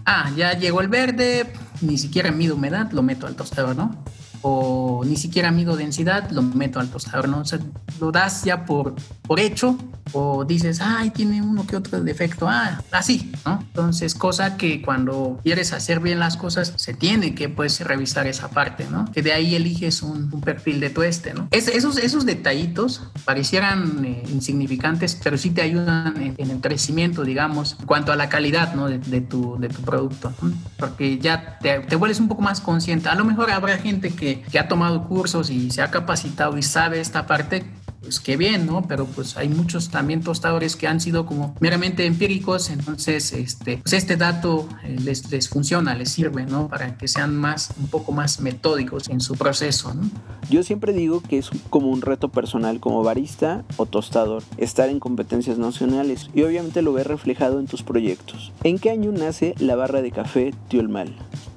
[0.06, 4.04] ah, ya llegó el verde, ni siquiera mido humedad, lo meto al tostador, ¿no?
[4.42, 7.40] O ni siquiera mido densidad, lo meto al tostador, ¿no?
[7.40, 7.60] O sea,
[8.00, 9.78] lo das ya por, por hecho
[10.14, 13.60] o dices, ay, tiene uno que otro defecto, ah, así, ¿no?
[13.60, 18.50] Entonces, cosa que cuando quieres hacer bien las cosas, se tiene que, pues, revisar esa
[18.50, 19.12] parte, ¿no?
[19.12, 21.48] Que de ahí eliges un, perfil de tueste, ¿no?
[21.52, 27.86] esos, esos detallitos parecieran eh, insignificantes, pero sí te ayudan en, el crecimiento, digamos, en
[27.86, 28.88] cuanto a la calidad, ¿no?
[28.88, 30.32] De, tu, de tu producto,
[30.78, 33.10] Porque ya te, te, vuelves un poco más consciente.
[33.10, 36.64] A lo mejor habrá gente que, que ha tomado cursos y se ha capacitado y
[36.64, 37.66] sabe esta parte
[38.08, 38.88] pues qué bien, ¿no?
[38.88, 43.92] Pero pues hay muchos también tostadores que han sido como meramente empíricos, entonces este, pues
[43.92, 46.70] este dato eh, les, les funciona, les sirve, ¿no?
[46.70, 50.10] Para que sean más, un poco más metódicos en su proceso, ¿no?
[50.50, 55.00] Yo siempre digo que es como un reto personal como barista o tostador, estar en
[55.00, 58.54] competencias nacionales y obviamente lo ves reflejado en tus proyectos.
[58.64, 61.14] ¿En qué año nace la barra de café Tiolmal?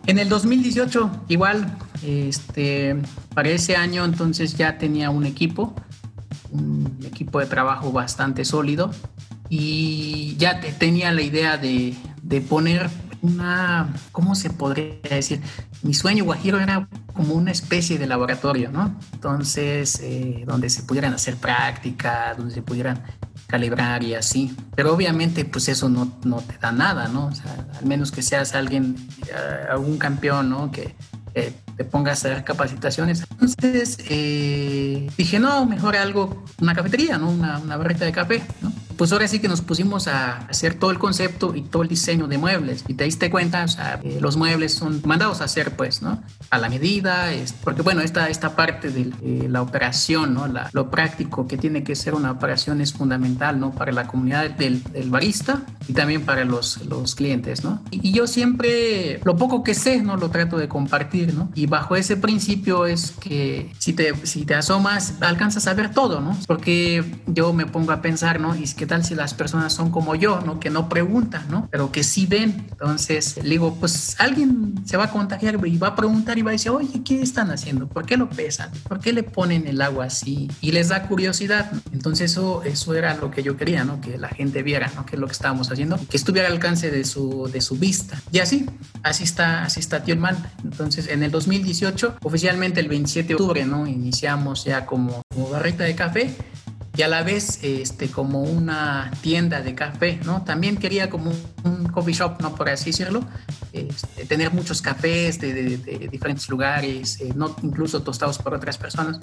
[0.07, 2.97] En el 2018, igual, este,
[3.35, 5.75] para ese año entonces ya tenía un equipo
[6.53, 8.91] un equipo de trabajo bastante sólido
[9.49, 12.89] y ya tenía la idea de, de poner
[13.23, 15.41] una, ¿cómo se podría decir?
[15.83, 18.99] Mi sueño guajiro era como una especie de laboratorio, ¿no?
[19.13, 23.03] Entonces, eh, donde se pudieran hacer prácticas, donde se pudieran
[23.51, 24.55] calibrar y así.
[24.77, 27.27] Pero obviamente, pues eso no, no te da nada, ¿no?
[27.27, 30.71] O sea, al menos que seas alguien, eh, algún campeón, ¿no?
[30.71, 30.95] Que
[31.35, 33.25] eh, te pongas a hacer capacitaciones.
[33.31, 37.31] Entonces eh, dije, no, mejor algo, una cafetería, ¿no?
[37.31, 38.73] Una, una barrita de café, ¿no?
[39.01, 42.27] Pues ahora sí que nos pusimos a hacer todo el concepto y todo el diseño
[42.27, 42.85] de muebles.
[42.87, 46.23] Y te diste cuenta, o sea, eh, los muebles son mandados a hacer, pues, ¿no?
[46.51, 50.49] A la medida, es, porque bueno, esta, esta parte de eh, la operación, ¿no?
[50.49, 53.71] La, lo práctico que tiene que ser una operación es fundamental, ¿no?
[53.71, 57.83] Para la comunidad del, del barista y también para los, los clientes, ¿no?
[57.91, 60.19] Y, y, yo siempre, lo poco que sé, ¿no?
[60.19, 61.51] Lo trato de compartir, ¿no?
[61.55, 66.21] Y bajo ese principio es que si te, si te asomas, alcanzas a ver todo,
[66.21, 66.37] ¿no?
[66.47, 68.55] Porque yo me pongo a pensar, ¿no?
[68.55, 70.59] Y es que tal si las personas son como yo, ¿no?
[70.59, 71.68] Que no preguntan, ¿no?
[71.70, 72.66] Pero que sí ven.
[72.72, 76.50] Entonces, le digo, pues alguien se va a contagiar y va a preguntar y va
[76.50, 77.87] a decir, oye, ¿qué están haciendo?
[77.87, 78.68] ¿Por qué lo pesan?
[78.88, 80.50] ¿Por qué le ponen el agua así?
[80.61, 81.70] Y les da curiosidad.
[81.92, 84.00] Entonces, eso, eso era lo que yo quería, ¿no?
[84.00, 85.07] Que la gente viera, ¿no?
[85.07, 88.20] Que es lo que estábamos haciendo, que estuviera al alcance de su, de su vista.
[88.33, 88.66] Y así,
[89.05, 90.37] así está, así está Mal.
[90.64, 93.87] Entonces, en el 2018, oficialmente el 27 de octubre, ¿no?
[93.87, 96.35] Iniciamos ya como, como barrita de café
[96.96, 100.42] y a la vez este, como una tienda de café, ¿no?
[100.42, 101.33] También quería como
[101.64, 102.55] un coffee shop, ¿no?
[102.55, 103.24] Por así decirlo,
[103.72, 109.20] este, tener muchos cafés de, diferentes lugares, eh, no incluso tostados por otras personas,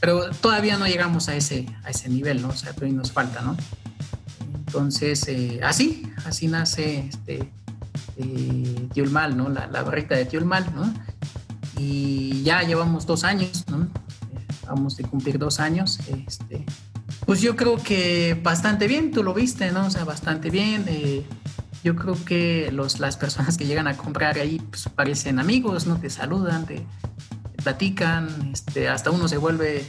[0.00, 2.48] pero todavía no llegamos a ese, a ese nivel, ¿no?
[2.48, 3.56] O sea, todavía nos falta, ¿no?
[4.66, 7.50] Entonces, eh, así, así nace este,
[8.16, 9.48] eh, Tiulmal, ¿no?
[9.48, 10.94] La, la barrita de Tiulmal, ¿no?
[11.76, 13.88] Y ya llevamos dos años, ¿no?
[14.66, 16.64] Vamos a cumplir dos años, este,
[17.28, 19.84] pues yo creo que bastante bien, tú lo viste, ¿no?
[19.84, 20.86] O sea, bastante bien.
[20.88, 21.26] Eh,
[21.84, 25.98] yo creo que los, las personas que llegan a comprar ahí pues, parecen amigos, ¿no?
[25.98, 26.86] Te saludan, te,
[27.62, 29.84] platican, este, hasta uno se vuelve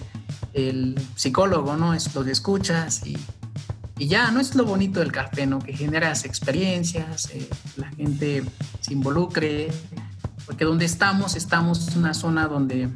[0.52, 1.94] el psicólogo, ¿no?
[1.94, 3.18] Es escuchas y,
[3.98, 4.42] y ya, ¿no?
[4.42, 5.60] Es lo bonito del café, ¿no?
[5.60, 8.44] Que generas experiencias, eh, la gente
[8.82, 9.70] se involucre,
[10.46, 12.90] porque donde estamos, estamos en una zona donde,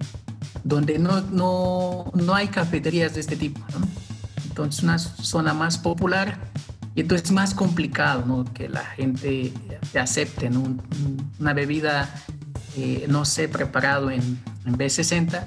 [0.65, 3.87] donde no, no, no hay cafeterías de este tipo, ¿no?
[4.53, 6.37] Entonces una zona más popular.
[6.93, 9.51] Y entonces es más complicado que la gente
[9.91, 10.47] te acepte
[11.39, 12.07] una bebida,
[12.77, 15.43] eh, no sé, preparado en, B60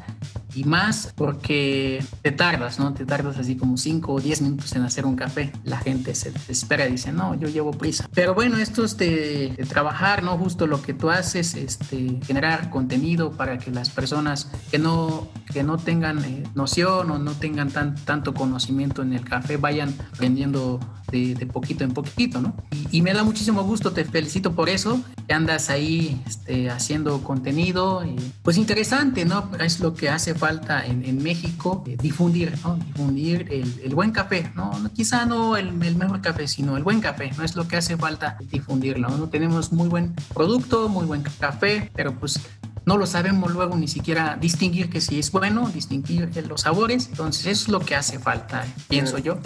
[0.56, 2.94] y más porque te tardas, ¿no?
[2.94, 5.52] Te tardas así como 5 o 10 minutos en hacer un café.
[5.64, 8.08] La gente se desespera y dice, no, yo llevo prisa.
[8.14, 10.38] Pero bueno, esto es de, trabajar, ¿no?
[10.38, 15.62] Justo lo que tú haces, este, generar contenido para que las personas que no, que
[15.62, 20.80] no tengan eh, noción o no tengan tan, tanto conocimiento en el café vayan aprendiendo
[21.10, 22.56] de, poquito en poquito, ¿no?
[22.90, 28.04] Y, me da muchísimo gusto, te felicito por eso, que andas ahí este, haciendo contenido,
[28.04, 29.50] y, pues interesante, ¿no?
[29.60, 32.76] Es lo que hace falta en, México, eh, difundir, ¿no?
[32.76, 34.72] Difundir el, buen café, ¿no?
[34.94, 37.42] Quizá no el, mejor café, sino el buen café, ¿no?
[37.42, 39.28] Es lo que hace falta difundirlo, ¿no?
[39.28, 42.40] Tenemos muy buen producto, muy buen café, pero pues
[42.84, 47.08] no lo sabemos luego ni siquiera distinguir que si es bueno, distinguir los sabores.
[47.08, 49.38] Entonces, eso es lo que hace falta, pienso yo.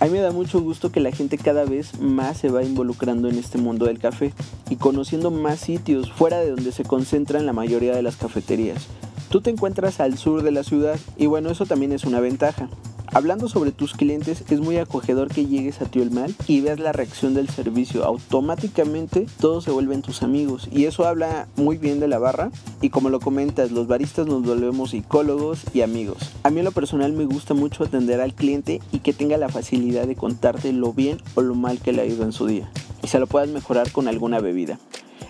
[0.00, 3.28] A mí me da mucho gusto que la gente cada vez más se va involucrando
[3.28, 4.32] en este mundo del café
[4.70, 8.86] y conociendo más sitios fuera de donde se concentran la mayoría de las cafeterías.
[9.30, 12.68] Tú te encuentras al sur de la ciudad y bueno, eso también es una ventaja.
[13.12, 16.80] Hablando sobre tus clientes, es muy acogedor que llegues a Tío el Mal y veas
[16.80, 18.04] la reacción del servicio.
[18.04, 22.50] Automáticamente todos se vuelven tus amigos y eso habla muy bien de la barra.
[22.80, 26.32] Y como lo comentas, los baristas nos volvemos psicólogos y amigos.
[26.42, 29.48] A mí en lo personal me gusta mucho atender al cliente y que tenga la
[29.48, 32.68] facilidad de contarte lo bien o lo mal que le ha ido en su día.
[33.00, 34.80] Y se lo puedas mejorar con alguna bebida.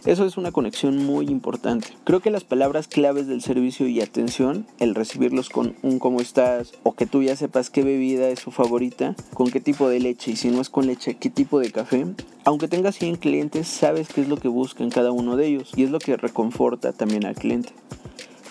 [0.06, 1.88] Eso es una conexión muy importante.
[2.04, 6.72] Creo que las palabras claves del servicio y atención, el recibirlos con un cómo estás
[6.82, 10.30] o que tú ya sepas qué bebida es su favorita, con qué tipo de leche
[10.30, 12.06] y si no es con leche, qué tipo de café,
[12.44, 15.84] aunque tengas 100 clientes, sabes qué es lo que buscan cada uno de ellos y
[15.84, 17.74] es lo que reconforta también al cliente.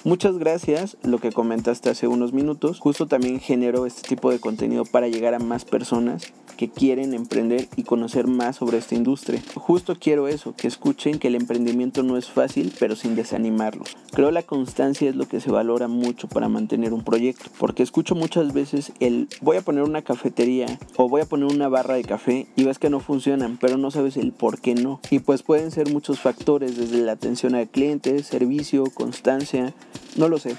[0.03, 2.79] Muchas gracias, lo que comentaste hace unos minutos.
[2.79, 7.69] Justo también generó este tipo de contenido para llegar a más personas que quieren emprender
[7.77, 9.41] y conocer más sobre esta industria.
[9.55, 13.95] Justo quiero eso, que escuchen que el emprendimiento no es fácil, pero sin desanimarlos.
[14.11, 18.13] Creo la constancia es lo que se valora mucho para mantener un proyecto, porque escucho
[18.13, 22.03] muchas veces el voy a poner una cafetería o voy a poner una barra de
[22.03, 24.99] café y ves que no funcionan, pero no sabes el por qué no.
[25.09, 29.73] Y pues pueden ser muchos factores, desde la atención al cliente, servicio, constancia,
[30.17, 30.57] no lo sé.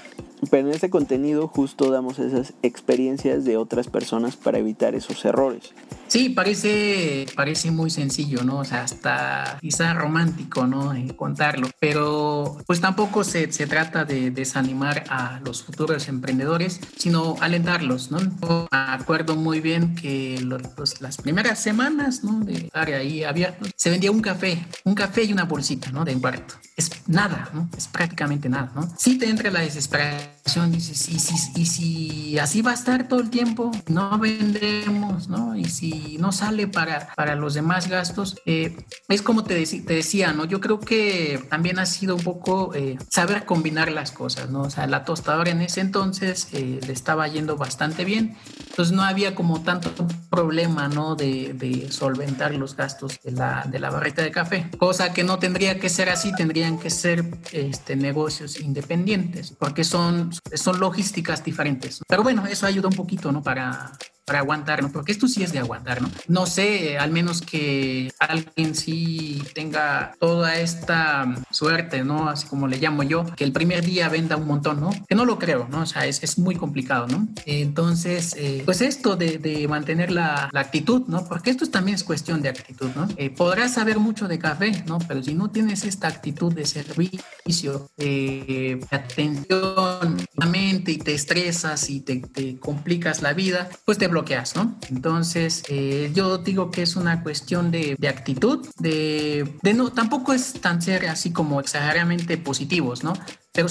[0.49, 5.73] Pero en este contenido justo damos esas experiencias de otras personas para evitar esos errores.
[6.11, 8.57] Sí, parece, parece muy sencillo, ¿no?
[8.57, 10.93] O sea, hasta quizá romántico, ¿no?
[10.93, 11.69] En contarlo.
[11.79, 18.19] Pero pues tampoco se, se trata de desanimar a los futuros emprendedores, sino alentarlos, ¿no?
[18.19, 22.41] Me acuerdo muy bien que los, las primeras semanas, ¿no?
[22.41, 26.03] De estar ahí abierto, se vendía un café, un café y una bolsita, ¿no?
[26.03, 26.55] De cuarto.
[26.75, 27.69] Es nada, ¿no?
[27.77, 28.93] Es prácticamente nada, ¿no?
[28.97, 30.40] Sí te entra la desesperación,
[30.71, 35.55] dices, y si, y si así va a estar todo el tiempo, no vendemos, ¿no?
[35.55, 38.77] Y si no sale para, para los demás gastos, eh,
[39.07, 40.45] es como te, te, decía, ¿no?
[40.45, 44.61] Yo creo que también ha sido un poco eh, saber combinar las cosas, ¿no?
[44.61, 48.37] O sea, la tostadora en ese entonces eh, le estaba yendo bastante bien,
[48.69, 49.91] entonces no había como tanto
[50.29, 51.15] problema, ¿no?
[51.15, 55.39] De, de solventar los gastos de la, de la barrita de café, cosa que no
[55.39, 62.01] tendría que ser así, tendrían que ser este, negocios independientes, porque son, son logísticas diferentes.
[62.07, 63.41] Pero bueno, eso ayuda un poquito, ¿no?
[63.41, 63.91] Para,
[64.25, 64.91] para aguantar, ¿no?
[64.91, 66.09] Porque esto sí es de aguantar, ¿no?
[66.27, 72.29] No sé, al menos que alguien sí tenga toda esta suerte, ¿no?
[72.29, 74.91] Así como le llamo yo, que el primer día venda un montón, ¿no?
[75.07, 75.81] Que no lo creo, ¿no?
[75.81, 77.27] O sea, es, es muy complicado, ¿no?
[77.45, 81.25] Entonces, eh, pues esto de, de mantener la, la, actitud, ¿no?
[81.27, 83.07] Porque esto también es cuestión de actitud, ¿no?
[83.17, 84.99] Eh, podrás saber mucho de café, ¿no?
[84.99, 92.57] Pero si no tienes esta actitud de servicio, de atención, y te estresas y te,
[92.59, 94.77] complicas la vida, pues te bloqueas, ¿no?
[94.89, 100.33] Entonces, eh, yo digo que es una cuestión de, de actitud, de, de, no, tampoco
[100.33, 103.13] es tan ser así como exageradamente positivos, ¿no?
[103.53, 103.67] Pero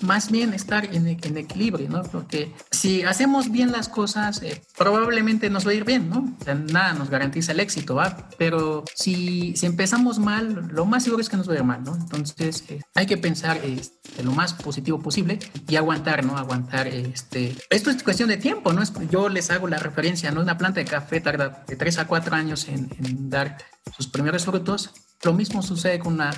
[0.00, 2.02] más bien estar en, en, equilibrio, ¿no?
[2.02, 6.34] Porque si hacemos bien las cosas, eh, probablemente nos va a ir bien, ¿no?
[6.40, 8.28] O sea, nada nos garantiza el éxito, ¿va?
[8.38, 11.84] Pero si, si empezamos mal, lo más seguro es que nos va a ir mal,
[11.84, 11.94] ¿no?
[11.94, 15.38] Entonces, eh, hay que pensar este, lo más positivo posible
[15.68, 16.38] y aguantar, ¿no?
[16.38, 17.54] Aguantar, este...
[17.68, 18.82] Esto es cuestión de tiempo, ¿no?
[19.10, 20.40] Yo les hago la referencia, ¿no?
[20.40, 23.58] Una planta de café tarda de 3 a 4 años en, en dar
[23.94, 24.92] sus primeros frutos
[25.24, 26.30] lo mismo sucede con una,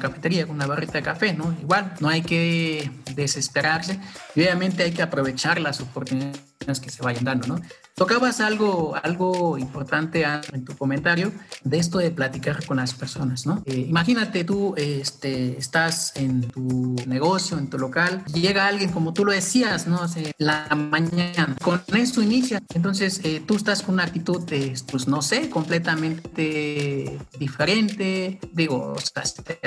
[0.00, 1.54] cafetería, con una barrita de café, ¿no?
[1.60, 3.98] Igual, no hay que desesperarse
[4.34, 7.60] y obviamente hay que aprovechar las oportunidades que se vayan dando, ¿no?
[7.98, 11.32] Tocabas algo, algo importante en tu comentario
[11.64, 13.60] de esto de platicar con las personas, ¿no?
[13.66, 19.24] Eh, imagínate tú este, estás en tu negocio, en tu local, llega alguien como tú
[19.24, 20.00] lo decías, ¿no?
[20.00, 22.62] Hace la mañana, con eso inicia.
[22.72, 28.38] Entonces eh, tú estás con una actitud, de, pues no sé, completamente diferente.
[28.52, 29.24] Digo, o sea,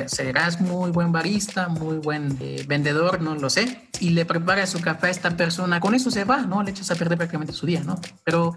[0.08, 3.90] serás muy buen barista, muy buen eh, vendedor, no lo sé.
[4.00, 6.64] Y le preparas su café a esta persona, con eso se va, ¿no?
[6.64, 8.00] Le echas a perder prácticamente su día, ¿no?
[8.24, 8.56] Pero,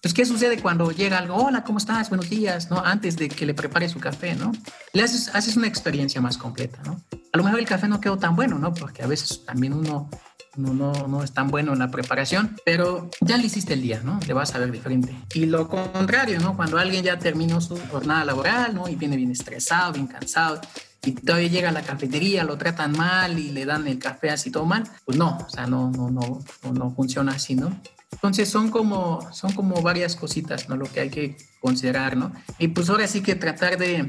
[0.00, 1.36] pues, ¿qué sucede cuando llega algo?
[1.36, 2.08] Hola, ¿cómo estás?
[2.08, 2.78] Buenos días, ¿no?
[2.78, 4.52] Antes de que le prepare su café, ¿no?
[4.92, 7.00] Le haces, haces una experiencia más completa, ¿no?
[7.32, 8.74] A lo mejor el café no quedó tan bueno, ¿no?
[8.74, 10.10] Porque a veces también uno
[10.56, 14.02] no, no, no, es tan bueno en la preparación, pero ya le hiciste el día,
[14.04, 14.20] ¿no?
[14.26, 15.16] Le vas a ver diferente.
[15.34, 16.56] Y lo contrario, ¿no?
[16.56, 18.88] Cuando alguien ya terminó su jornada laboral, ¿no?
[18.88, 20.60] Y viene bien estresado, bien cansado,
[21.04, 24.50] y todavía llega a la cafetería, lo tratan mal y le dan el café así
[24.50, 27.76] todo mal, pues no, o sea, no, no, no, no, funciona así, ¿no?
[28.12, 30.76] Entonces son como, son como varias cositas, ¿no?
[30.76, 32.32] Lo que hay que considerar, ¿no?
[32.58, 34.08] Y pues ahora sí que tratar de,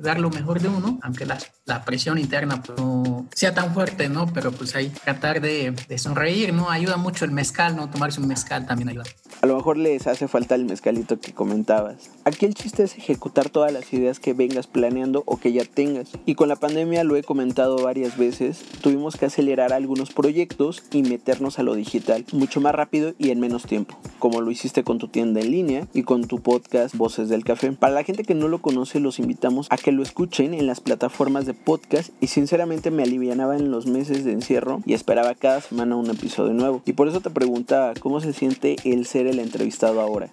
[0.00, 1.38] dar lo mejor de uno, aunque la,
[1.70, 4.26] la presión interna pues, no sea tan fuerte, ¿no?
[4.32, 6.70] Pero pues ahí tratar de, de, sonreír, ¿no?
[6.70, 7.88] Ayuda mucho el mezcal, ¿no?
[7.88, 9.04] Tomarse un mezcal también ayuda.
[9.40, 12.10] A lo mejor les hace falta el mezcalito que comentabas.
[12.24, 16.10] Aquí el chiste es ejecutar todas las ideas que vengas planeando o que ya tengas.
[16.26, 21.02] Y con la pandemia lo he comentado varias veces, tuvimos que acelerar algunos proyectos y
[21.02, 24.98] meternos a lo digital mucho más rápido y en menos tiempo, como lo hiciste con
[24.98, 27.72] tu tienda en línea y con tu podcast Voces del Café.
[27.72, 30.80] Para la gente que no lo conoce, los invitamos a que lo escuchen en las
[30.80, 35.60] plataformas de podcast y sinceramente me alivianaba en los meses de encierro y esperaba cada
[35.60, 36.82] semana un episodio nuevo.
[36.84, 40.30] Y por eso te pregunta cómo se siente el ser el entrevistado ahora.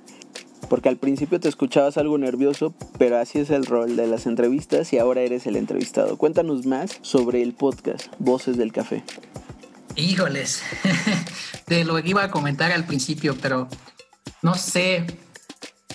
[0.70, 4.92] Porque al principio te escuchabas algo nervioso, pero así es el rol de las entrevistas
[4.92, 6.18] y ahora eres el entrevistado.
[6.18, 9.04] Cuéntanos más sobre el podcast Voces del Café.
[9.96, 10.62] Híjoles,
[11.68, 13.68] de lo iba a comentar al principio, pero
[14.42, 15.06] no sé,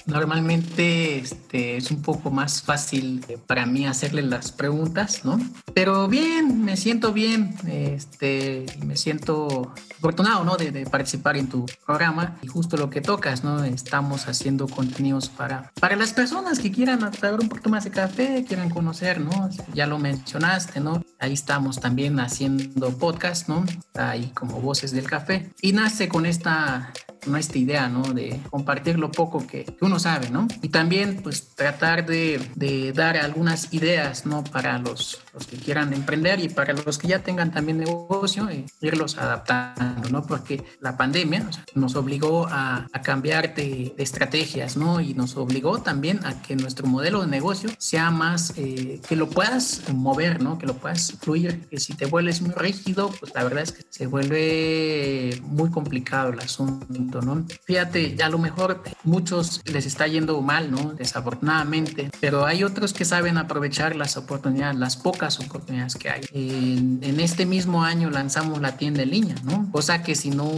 [0.06, 5.38] Normalmente este, es un poco más fácil para mí hacerle las preguntas, ¿no?
[5.74, 10.56] Pero bien, me siento bien, este, me siento afortunado, ¿no?
[10.56, 13.62] De, participar en tu programa y justo lo que tocas, ¿no?
[13.64, 18.44] Estamos haciendo contenidos para, para las personas que quieran saber un poquito más de café,
[18.46, 19.48] quieran conocer, ¿no?
[19.74, 21.02] Ya lo mencionaste, ¿no?
[21.18, 23.64] Ahí estamos también haciendo podcast, ¿no?
[23.94, 25.50] Ahí como Voces del Café.
[25.60, 26.92] Y nace con esta
[27.26, 27.36] ¿no?
[27.36, 28.02] esta idea, ¿no?
[28.02, 30.48] De compartir lo poco que, uno sabe, ¿no?
[30.62, 34.44] Y también, pues, tratar de, de, dar algunas ideas, ¿no?
[34.44, 38.66] Para los, los que quieran emprender y para los que ya tengan también negocio, e
[38.80, 40.22] irlos adaptando, ¿no?
[40.26, 45.00] Porque la pandemia nos obligó a, a cambiar de, estrategias, ¿no?
[45.00, 49.28] Y nos obligó también a que nuestro modelo de negocio sea más, eh, que lo
[49.28, 50.58] puedas mover, ¿no?
[50.58, 53.84] Que lo puedas fluir, que si te vuelves muy rígido, pues la verdad es que
[53.88, 57.44] se vuelve muy complicado el asunto ¿no?
[57.64, 60.92] Fíjate, a lo mejor muchos les está yendo mal, ¿no?
[60.94, 66.22] Desafortunadamente, pero hay otros que saben aprovechar las oportunidades, las pocas oportunidades que hay.
[66.32, 69.70] En, en este mismo año lanzamos la tienda en línea, ¿no?
[69.70, 70.50] Cosa que si no,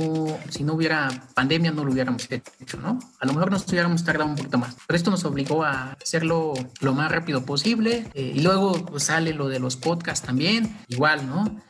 [0.50, 2.28] si no hubiera pandemia no lo hubiéramos
[2.60, 2.98] hecho, ¿no?
[3.20, 6.54] A lo mejor nos hubiéramos tardado un poquito más, pero esto nos obligó a hacerlo
[6.80, 11.26] lo más rápido posible eh, y luego pues, sale lo de los podcasts también, igual,
[11.26, 11.60] ¿no?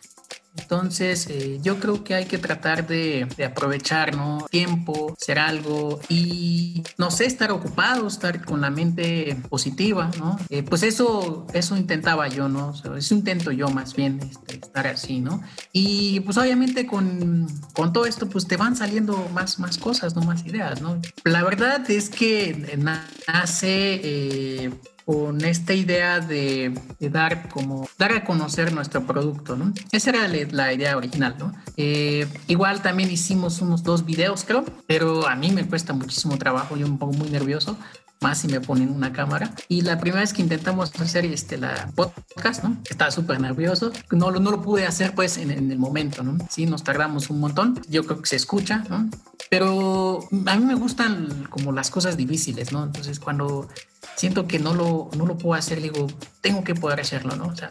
[0.57, 4.47] Entonces, eh, yo creo que hay que tratar de, aprovechar, ¿no?
[4.51, 10.39] Tiempo, hacer algo y, no sé, estar ocupado, estar con la mente positiva, ¿no?
[10.51, 12.73] Eh, pues eso, eso intentaba yo, ¿no?
[12.97, 15.43] eso intento yo más bien, este, estar así, ¿no?
[15.73, 20.23] Y pues obviamente con, con, todo esto, pues te van saliendo más, más cosas, ¿no?
[20.23, 21.01] Más ideas, ¿no?
[21.25, 24.01] La verdad es que nace...
[24.05, 24.71] Eh,
[25.05, 29.73] con esta idea de, dar como dar a conocer nuestro producto, ¿no?
[29.93, 31.53] Esa era la, idea original, ¿no?
[31.77, 36.77] Eh, igual también hicimos unos dos videos, creo, pero a mí me cuesta muchísimo trabajo,
[36.77, 37.77] yo me pongo muy nervioso
[38.21, 39.55] más si me ponen una cámara.
[39.69, 42.77] Y la primera vez que intentamos hacer este, la podcast, ¿no?
[42.89, 43.93] Estaba súper nervioso.
[44.11, 46.39] No, no lo pude hacer pues en, en, el momento, ¿no?
[46.51, 47.81] Sí, nos tardamos un montón.
[47.89, 49.09] Yo creo que se escucha, ¿no?
[49.51, 52.85] Pero a mí me gustan como las cosas difíciles, ¿no?
[52.85, 53.69] Entonces cuando
[54.17, 56.07] siento que no lo, no lo puedo hacer, digo,
[56.41, 57.47] tengo que poder hacerlo, ¿no?
[57.47, 57.71] O sea,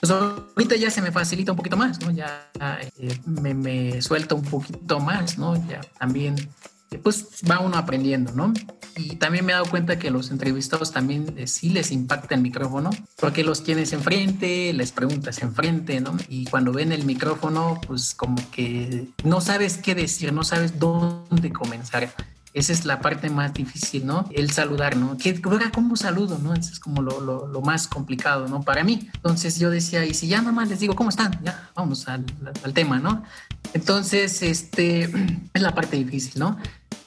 [0.00, 2.10] pues ahorita ya se me facilita un poquito más, ¿no?
[2.10, 2.50] Ya
[2.98, 5.56] eh, me, me suelta un poquito más, ¿no?
[5.68, 6.36] Ya también,
[7.02, 8.52] pues va uno aprendiendo, ¿no?
[8.96, 12.40] Y también me he dado cuenta que los entrevistados también eh, sí les impacta el
[12.40, 16.16] micrófono, porque los tienes enfrente, les preguntas enfrente, ¿no?
[16.28, 21.52] Y cuando ven el micrófono, pues como que no sabes qué decir, no sabes dónde
[21.52, 22.12] comenzar.
[22.54, 24.28] Esa es la parte más difícil, ¿no?
[24.32, 25.16] El saludar, ¿no?
[25.18, 26.54] ¿Qué, ¿Cómo saludo, no?
[26.54, 28.62] Eso es como lo, lo, lo, más complicado, ¿no?
[28.62, 29.10] Para mí.
[29.12, 31.36] Entonces yo decía, y si ya nada más les digo, ¿cómo están?
[31.42, 32.24] Ya, vamos al,
[32.62, 33.24] al tema, ¿no?
[33.72, 35.10] Entonces, este,
[35.52, 36.56] es la parte difícil, ¿no?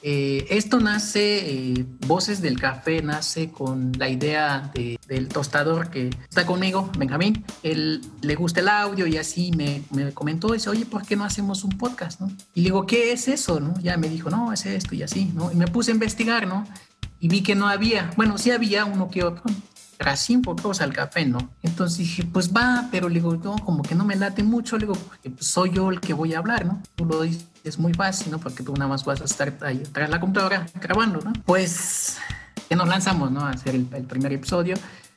[0.02, 4.71] Eh, esto nace, eh, Voces del Café nace con la idea
[5.08, 7.43] del tostador que está conmigo, Benjamín.
[7.64, 11.24] Él le gusta el audio y así me, me, comentó, dice, oye, ¿por qué no
[11.24, 12.20] hacemos un podcast?
[12.20, 12.28] ¿no?
[12.53, 13.59] Y le digo, ¿qué es eso?
[13.59, 13.74] ¿no?
[13.80, 15.32] Ya me dijo, no, es esto y así.
[15.34, 15.51] ¿no?
[15.51, 16.66] Y me puse a investigar, ¿no?
[17.20, 19.43] Y vi que no había, bueno, sí había uno que otro,
[19.99, 21.49] recién todos al café, ¿no?
[21.64, 24.86] Entonces dije, pues va, pero le digo, no, como que no me late mucho, le
[24.86, 26.82] digo, porque pues, soy yo el que voy a hablar, ¿no?
[26.95, 28.39] Tú lo dices, es muy fácil, ¿no?
[28.39, 31.34] Porque tú nada más vas a estar ahí tras la computadora grabando, ¿no?
[31.45, 32.18] Pues
[32.68, 33.41] que nos lanzamos, ¿no?
[33.41, 34.76] A hacer el, primer episodio.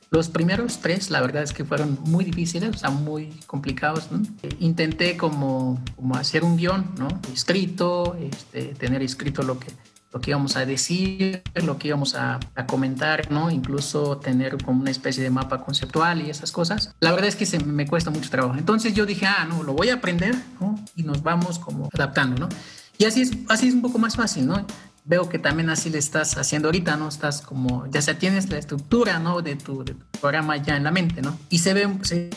[0.09, 4.11] Los primeros tres, la verdad es que fueron muy difíciles, o sea, muy complicados.
[4.11, 4.21] ¿no?
[4.59, 7.07] Intenté como, como hacer un guion, ¿no?
[7.33, 9.67] Escrito, este, tener escrito lo que,
[10.13, 13.49] lo que íbamos a decir, lo que íbamos a, comentar, ¿no?
[13.49, 16.93] Incluso tener como una especie de mapa conceptual y esas cosas.
[16.99, 18.57] La verdad es que se me cuesta mucho trabajo.
[18.57, 20.80] Entonces yo dije, ah, no, lo voy a aprender, ¿no?
[21.01, 22.49] Y nos vamos como adaptando, ¿no?
[22.97, 24.65] Y así es, así es un poco más fácil, ¿no?
[25.03, 27.07] veo que también así le estás haciendo ahorita, ¿no?
[27.07, 29.41] Estás como, ya sea tienes la estructura, ¿no?
[29.41, 29.83] De tu,
[30.21, 31.37] programa ya en la mente, ¿no?
[31.49, 32.29] Y se ve, se,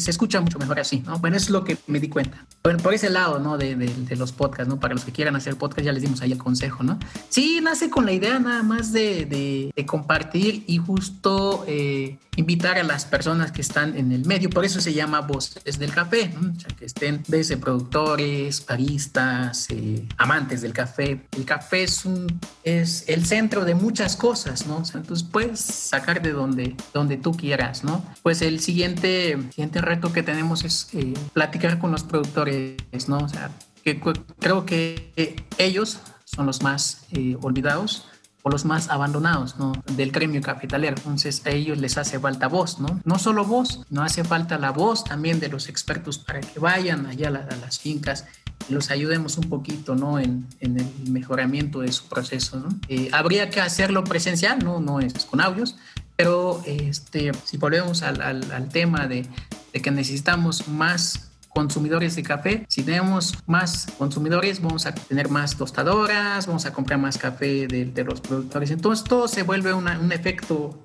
[0.00, 1.18] se, escucha mucho mejor así, ¿no?
[1.18, 2.44] Bueno, eso es lo que me di cuenta.
[2.62, 3.58] Bueno, por ese lado, ¿no?
[3.58, 4.78] De, de, los podcasts, ¿no?
[4.78, 6.98] Para los que quieran hacer podcast, ya les dimos ahí el consejo, ¿no?
[7.28, 12.82] Sí, nace con la idea nada más de, de compartir y justo eh, invitar a
[12.82, 16.52] las personas que están en el medio, por eso se llama Voces del Café, ¿no?
[16.52, 21.26] O sea, que estén desde productores, baristas, eh, amantes del café.
[21.36, 24.82] El café es un es el centro de muchas cosas, ¿no?
[24.94, 28.04] entonces puedes sacar de donde, donde tú quieras, ¿no?
[28.22, 33.18] Pues el siguiente, siguiente reto que tenemos es eh, platicar con los productores, ¿no?
[33.18, 33.50] O sea,
[33.82, 34.00] que,
[34.38, 38.06] creo que ellos son los más eh, olvidados
[38.42, 39.72] o los más abandonados ¿no?
[39.92, 40.96] del gremio capitalero.
[40.96, 43.00] Entonces a ellos les hace falta voz, ¿no?
[43.04, 47.06] No solo voz, no hace falta la voz también de los expertos para que vayan
[47.06, 48.26] allá a, las fincas
[48.68, 50.18] y los ayudemos un poquito, ¿no?
[50.18, 52.68] En, en el mejoramiento de su proceso, ¿no?
[52.88, 54.80] Eh, habría que hacerlo presencial, ¿no?
[54.80, 55.76] No es con audios,
[56.22, 59.26] pero este, si volvemos al, al, tema de,
[59.72, 62.64] de que necesitamos más consumidores de café.
[62.68, 68.04] Si tenemos más consumidores, vamos a tener más tostadoras, vamos a comprar más café de,
[68.04, 68.70] los productores.
[68.70, 70.84] Entonces todo se vuelve un efecto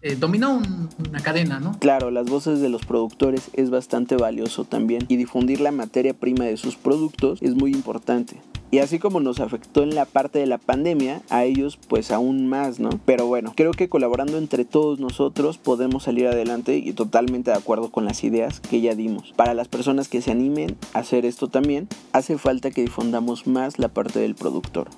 [0.00, 0.62] eh, dominó
[1.08, 1.76] una cadena, ¿no?
[1.80, 6.44] Claro, las voces de los productores es bastante valioso también y difundir la materia prima
[6.44, 8.40] de sus productos es muy importante.
[8.70, 12.48] Y así como nos afectó en la parte de la pandemia, a ellos pues aún
[12.48, 12.90] más, ¿no?
[13.06, 17.90] Pero bueno, creo que colaborando entre todos nosotros podemos salir adelante y totalmente de acuerdo
[17.90, 19.32] con las ideas que ya dimos.
[19.36, 23.78] Para las personas que se animen a hacer esto también, hace falta que difundamos más
[23.78, 24.90] la parte del productor.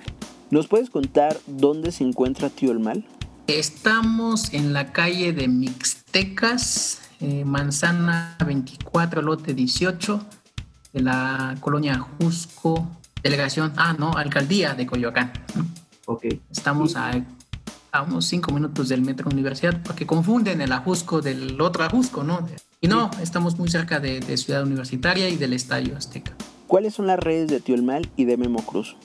[0.49, 3.05] ¿Nos puedes contar dónde se encuentra Tío el Mal?
[3.59, 10.25] Estamos en la calle de Mixtecas, eh, Manzana 24, lote 18,
[10.93, 12.87] de la colonia Jusco,
[13.21, 15.33] delegación, ah, no, alcaldía de Coyoacán.
[16.05, 16.27] Ok.
[16.49, 17.11] Estamos a,
[18.07, 22.47] unos cinco minutos del metro universidad, porque confunden el Ajusco del otro Ajusco, ¿no?
[22.79, 26.33] Y no, estamos muy cerca de, Ciudad Universitaria y del Estadio Azteca.
[26.67, 28.95] ¿Cuáles son las redes de Tío El Mal y de Memo Cruz?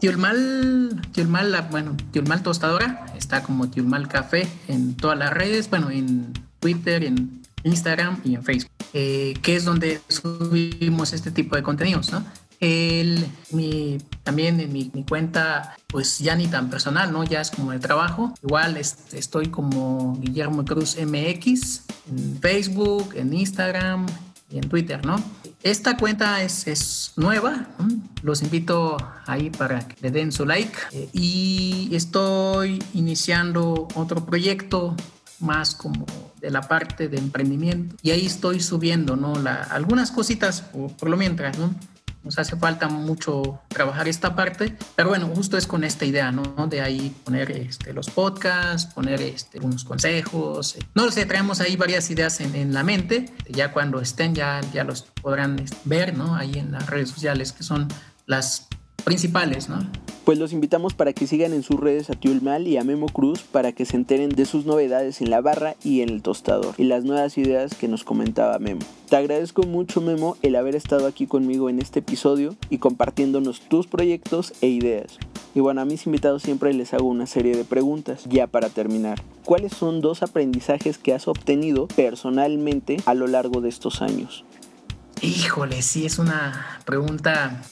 [0.00, 6.32] Tiulmal, Tiulmal, bueno, Tiulmal Tostadora, está como Tiulmal Café en todas las redes, bueno, en
[6.58, 12.10] Twitter, en Instagram y en Facebook, eh, que es donde subimos este tipo de contenidos,
[12.12, 12.24] ¿no?
[12.60, 17.24] El, mi, también en mi, cuenta, pues ya ni tan personal, ¿no?
[17.24, 18.32] Ya es como de trabajo.
[18.40, 24.06] Igual estoy como Guillermo Cruz MX en Facebook, en Instagram
[24.58, 25.22] en Twitter, ¿no?
[25.62, 27.68] Esta cuenta es, es nueva,
[28.22, 28.96] los invito
[29.26, 34.96] ahí para que le den su like eh, y estoy iniciando otro proyecto
[35.38, 36.06] más como
[36.40, 39.34] de la parte de emprendimiento y ahí estoy subiendo ¿no?
[39.36, 41.74] La, algunas cositas por, por lo mientras, ¿no?
[42.24, 46.66] Nos hace falta mucho trabajar esta parte, pero bueno, justo es con esta idea, ¿no?
[46.68, 52.10] De ahí poner este, los podcasts, poner este, unos consejos, no sé, traemos ahí varias
[52.10, 56.36] ideas en, en, la mente, ya cuando estén ya, ya los podrán ver, ¿no?
[56.36, 57.88] Ahí en las redes sociales, que son
[58.26, 58.68] las
[59.04, 59.86] principales, ¿no?
[60.24, 63.42] Pues los invitamos para que sigan en sus redes a Tiulmal y a Memo Cruz
[63.42, 66.84] para que se enteren de sus novedades en la barra y en el tostador y
[66.84, 68.82] las nuevas ideas que nos comentaba Memo.
[69.08, 73.88] Te agradezco mucho Memo el haber estado aquí conmigo en este episodio y compartiéndonos tus
[73.88, 75.18] proyectos e ideas.
[75.56, 78.22] Y bueno, a mis invitados siempre les hago una serie de preguntas.
[78.28, 83.70] Ya para terminar, ¿cuáles son dos aprendizajes que has obtenido personalmente a lo largo de
[83.70, 84.44] estos años?
[85.20, 87.62] Híjole, sí, es una pregunta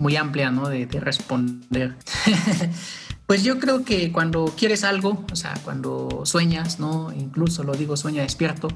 [0.00, 0.68] muy amplia, ¿no?
[0.68, 1.96] De, responder.
[3.26, 7.12] pues yo creo que cuando quieres algo, o sea, cuando sueñas, ¿no?
[7.12, 8.68] Incluso lo digo, sueña despierto,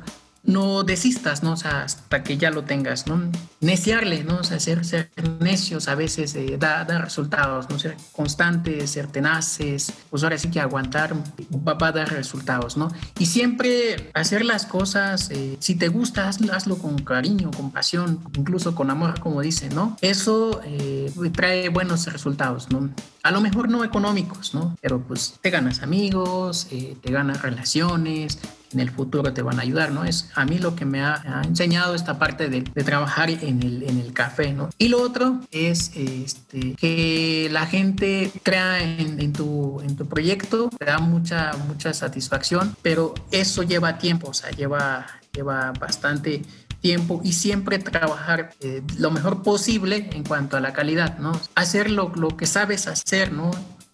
[0.44, 1.52] no desistas, ¿no?
[1.52, 3.30] Hasta que ya lo tengas, ¿no?
[3.60, 4.38] Neciarle, ¿no?
[4.38, 7.78] O ser, necios a veces eh, da, da, resultados, ¿no?
[7.78, 12.90] Ser constantes, ser tenaces, pues ahora sí que aguantar va, a dar resultados, ¿no?
[13.18, 18.74] Y siempre hacer las cosas, eh, si te gusta, hazlo, con cariño, con pasión, incluso
[18.74, 19.96] con amor, como dice, ¿no?
[20.00, 22.90] Eso eh, trae buenos resultados, ¿no?
[23.22, 24.76] A lo mejor no económicos, ¿no?
[24.80, 28.40] Pero pues te ganas amigos, te ganas relaciones,
[28.74, 30.04] en el futuro te van a ayudar, ¿no?
[30.04, 33.98] Es a mí lo que me ha, enseñado esta parte de, trabajar en el, en
[34.00, 34.70] el, café, ¿no?
[34.78, 40.84] Y lo otro es este, que la gente crea en, tu, en tu proyecto, te
[40.84, 46.42] da mucha, mucha satisfacción, pero eso lleva tiempo, o sea, lleva, lleva bastante
[46.80, 51.32] tiempo y siempre trabajar eh, lo mejor posible en cuanto a la calidad, ¿no?
[51.54, 53.50] Hacer lo, lo que sabes hacer, ¿no?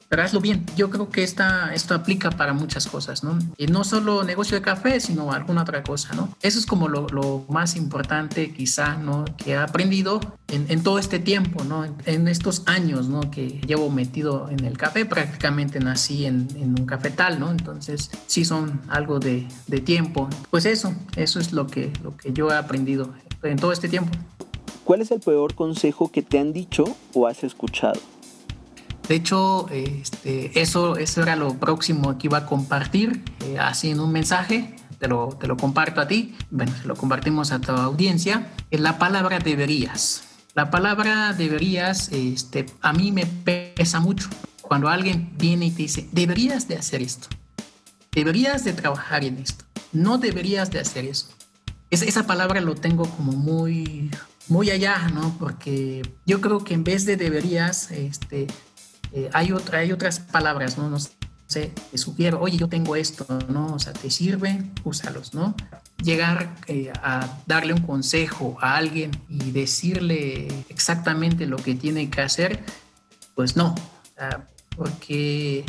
[0.09, 0.65] Pero hazlo bien.
[0.77, 3.39] Yo creo que esta, esto aplica para muchas cosas, ¿no?
[3.57, 6.35] Y no solo negocio de café, sino alguna otra cosa, ¿no?
[6.43, 9.25] Eso es como lo, lo más importante quizá, ¿no?
[9.37, 11.85] Que he aprendido en, en, todo este tiempo, ¿no?
[12.07, 13.31] En, estos años, ¿no?
[13.31, 17.51] Que llevo metido en el café, prácticamente nací en, en un cafetal, ¿no?
[17.51, 20.29] Entonces, sí son algo de, de tiempo.
[20.51, 24.11] Pues eso, eso es lo que, lo que yo he aprendido en todo este tiempo.
[24.85, 28.01] ¿Cuál es el peor consejo que te han dicho o has escuchado?
[29.09, 34.01] De hecho, este, eso, eso era lo próximo que iba a compartir, eh, así en
[34.01, 34.77] un mensaje.
[34.99, 38.53] Te lo, te lo comparto a ti, bueno, lo compartimos a tu audiencia.
[38.71, 40.25] Es la palabra deberías.
[40.55, 44.29] La palabra deberías, este, a mí me pesa mucho.
[44.61, 47.29] Cuando alguien viene y te dice, deberías de hacer esto,
[48.13, 51.29] deberías de trabajar en esto, no deberías de hacer eso.
[51.91, 54.11] Es, esa palabra lo tengo como muy,
[54.49, 55.35] muy allá, ¿no?
[55.39, 58.49] Porque yo creo que en vez de deberías, este,
[59.13, 60.89] eh, hay, otra, hay otras palabras, ¿no?
[60.91, 63.75] No sé, te sugiero, oye, yo tengo esto, ¿no?
[63.75, 65.55] O sea, te sirve, úsalos, ¿no?
[66.03, 72.21] Llegar eh, a darle un consejo a alguien y decirle exactamente lo que tiene que
[72.21, 72.61] hacer,
[73.35, 73.75] pues no,
[74.77, 75.65] porque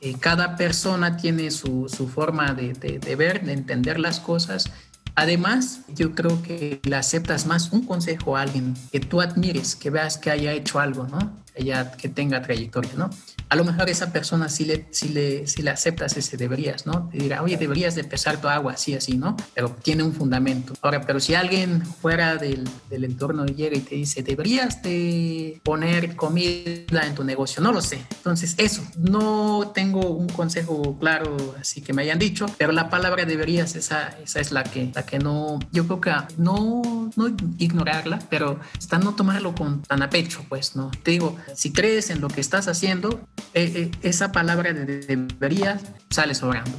[0.00, 2.72] eh, cada persona tiene su, su forma de,
[3.16, 4.70] ver, de entender las cosas.
[5.18, 9.90] Además, yo creo que le aceptas más un consejo a alguien que tú admires, que
[9.90, 11.18] veas que haya hecho algo, ¿no?
[11.58, 13.10] ella que tenga trayectoria, ¿no?
[13.50, 17.08] A lo mejor esa persona sí le, sí le, sí le aceptas ese deberías, ¿no?
[17.08, 19.36] Te dirá, oye, deberías de pesar tu agua así, así, ¿no?
[19.54, 20.74] Pero tiene un fundamento.
[20.82, 26.14] Ahora, pero si alguien fuera del, del entorno llega y te dice, deberías de poner
[26.16, 28.04] comida en tu negocio, no lo sé.
[28.16, 33.24] Entonces, eso, no tengo un consejo claro así que me hayan dicho, pero la palabra
[33.24, 38.18] deberías, esa, esa es la que, la que no, yo creo que no, no ignorarla,
[38.30, 40.90] pero está no tomarlo con tan a pecho, pues, ¿no?
[41.02, 43.20] Te digo, si crees en lo que estás haciendo,
[43.54, 46.72] eh, eh, esa palabra de deberías sale sobrando.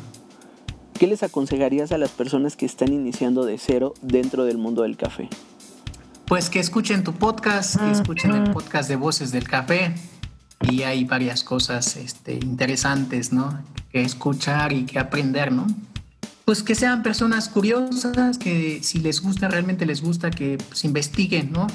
[1.00, 4.98] ¿Qué les aconsejarías a las personas que están iniciando de cero dentro del mundo del
[4.98, 5.30] café?
[6.26, 9.96] Pues que escuchen tu podcast, que escuchen el podcast de Voces del Café
[10.70, 13.64] y hay varias cosas este, interesantes, ¿no?
[13.92, 15.66] Que escuchar y que aprender, ¿no?
[16.46, 21.52] Pues que sean personas curiosas, que si les gusta, realmente les gusta, que pues, investiguen,
[21.52, 21.68] ¿no?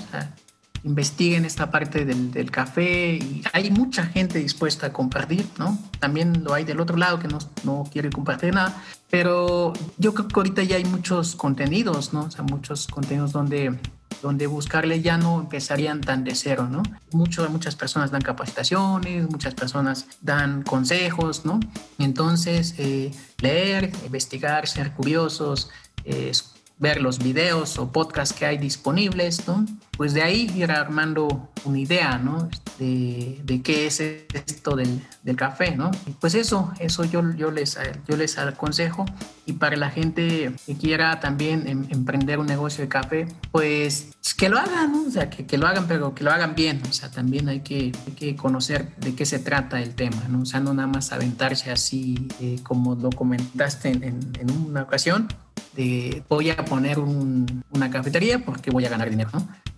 [0.85, 5.79] Investiguen esta parte del, café y hay mucha gente dispuesta a compartir, ¿no?
[5.99, 8.75] También lo hay del otro lado que no, no quiere compartir nada,
[9.11, 12.25] pero yo creo que ahorita ya hay muchos contenidos, ¿no?
[12.25, 13.79] O sea, muchos contenidos donde
[14.23, 16.83] donde buscarle ya no empezarían tan de cero, ¿no?
[17.13, 21.61] Mucho, muchas personas dan capacitaciones, muchas personas dan consejos, ¿no?
[21.99, 23.11] Entonces, eh,
[23.41, 25.69] leer, investigar, ser curiosos,
[26.05, 26.33] eh,
[26.79, 29.65] ver los videos o podcasts que hay disponibles, ¿no?
[29.97, 32.49] Pues de ahí ir armando una idea, ¿no?
[32.79, 35.93] De, de qué es esto del, del, café, ¿no?
[36.21, 39.05] Pues eso, eso yo, yo, les, yo les aconsejo.
[39.47, 44.49] Y para la gente que quiera también em, emprender un negocio de café, pues que
[44.49, 45.07] lo hagan, ¿no?
[45.07, 46.83] O sea, que, que, lo hagan, pero que lo hagan bien.
[46.89, 50.43] O sea, también hay que, que conocer de qué se trata el tema, ¿no?
[50.43, 54.83] O sea, no nada más aventarse así eh, como lo comentaste en, en, en una
[54.83, 55.29] ocasión,
[55.77, 59.31] de voy a poner una cafetería porque voy a ganar dinero.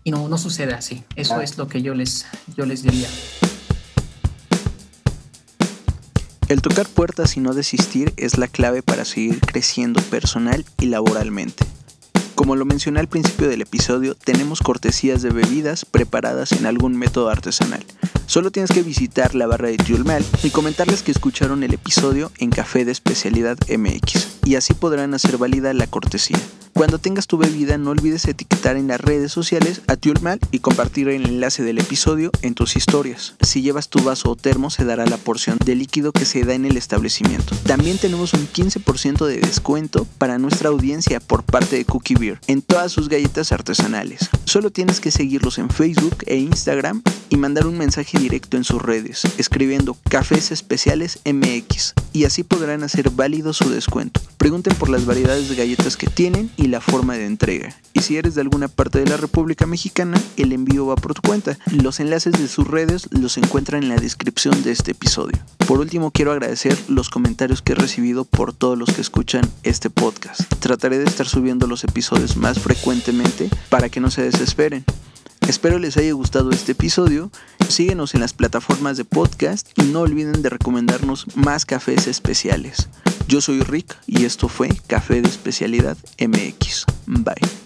[0.04, 1.02] Y no, no sucede así.
[1.16, 2.26] Eso es lo que yo les,
[2.56, 3.08] yo les diría.
[6.48, 11.64] El tocar puertas y no desistir es la clave para seguir creciendo personal y laboralmente.
[12.36, 17.30] Como lo mencioné al principio del episodio, tenemos cortesías de bebidas preparadas en algún método
[17.30, 17.84] artesanal.
[18.26, 22.50] Solo tienes que visitar la barra de Tiulmal y comentarles que escucharon el episodio en
[22.50, 26.38] Café de Especialidad MX, y así podrán hacer válida la cortesía.
[26.76, 31.08] Cuando tengas tu bebida no olvides etiquetar en las redes sociales a Tiulmal y compartir
[31.08, 33.34] el enlace del episodio en tus historias.
[33.40, 36.52] Si llevas tu vaso o termo se dará la porción de líquido que se da
[36.52, 37.56] en el establecimiento.
[37.64, 42.60] También tenemos un 15% de descuento para nuestra audiencia por parte de Cookie Beer en
[42.60, 44.28] todas sus galletas artesanales.
[44.44, 48.82] Solo tienes que seguirlos en Facebook e Instagram y mandar un mensaje directo en sus
[48.82, 54.20] redes, escribiendo Cafés Especiales MX, y así podrán hacer válido su descuento.
[54.36, 57.76] Pregunten por las variedades de galletas que tienen y la forma de entrega.
[57.92, 61.22] Y si eres de alguna parte de la República Mexicana, el envío va por tu
[61.22, 61.56] cuenta.
[61.70, 65.38] Los enlaces de sus redes los encuentran en la descripción de este episodio.
[65.68, 69.90] Por último, quiero agradecer los comentarios que he recibido por todos los que escuchan este
[69.90, 70.40] podcast.
[70.58, 74.84] Trataré de estar subiendo los episodios más frecuentemente para que no se desesperen.
[75.48, 77.30] Espero les haya gustado este episodio.
[77.68, 82.88] Síguenos en las plataformas de podcast y no olviden de recomendarnos más cafés especiales.
[83.28, 86.86] Yo soy Rick y esto fue Café de Especialidad MX.
[87.06, 87.65] Bye.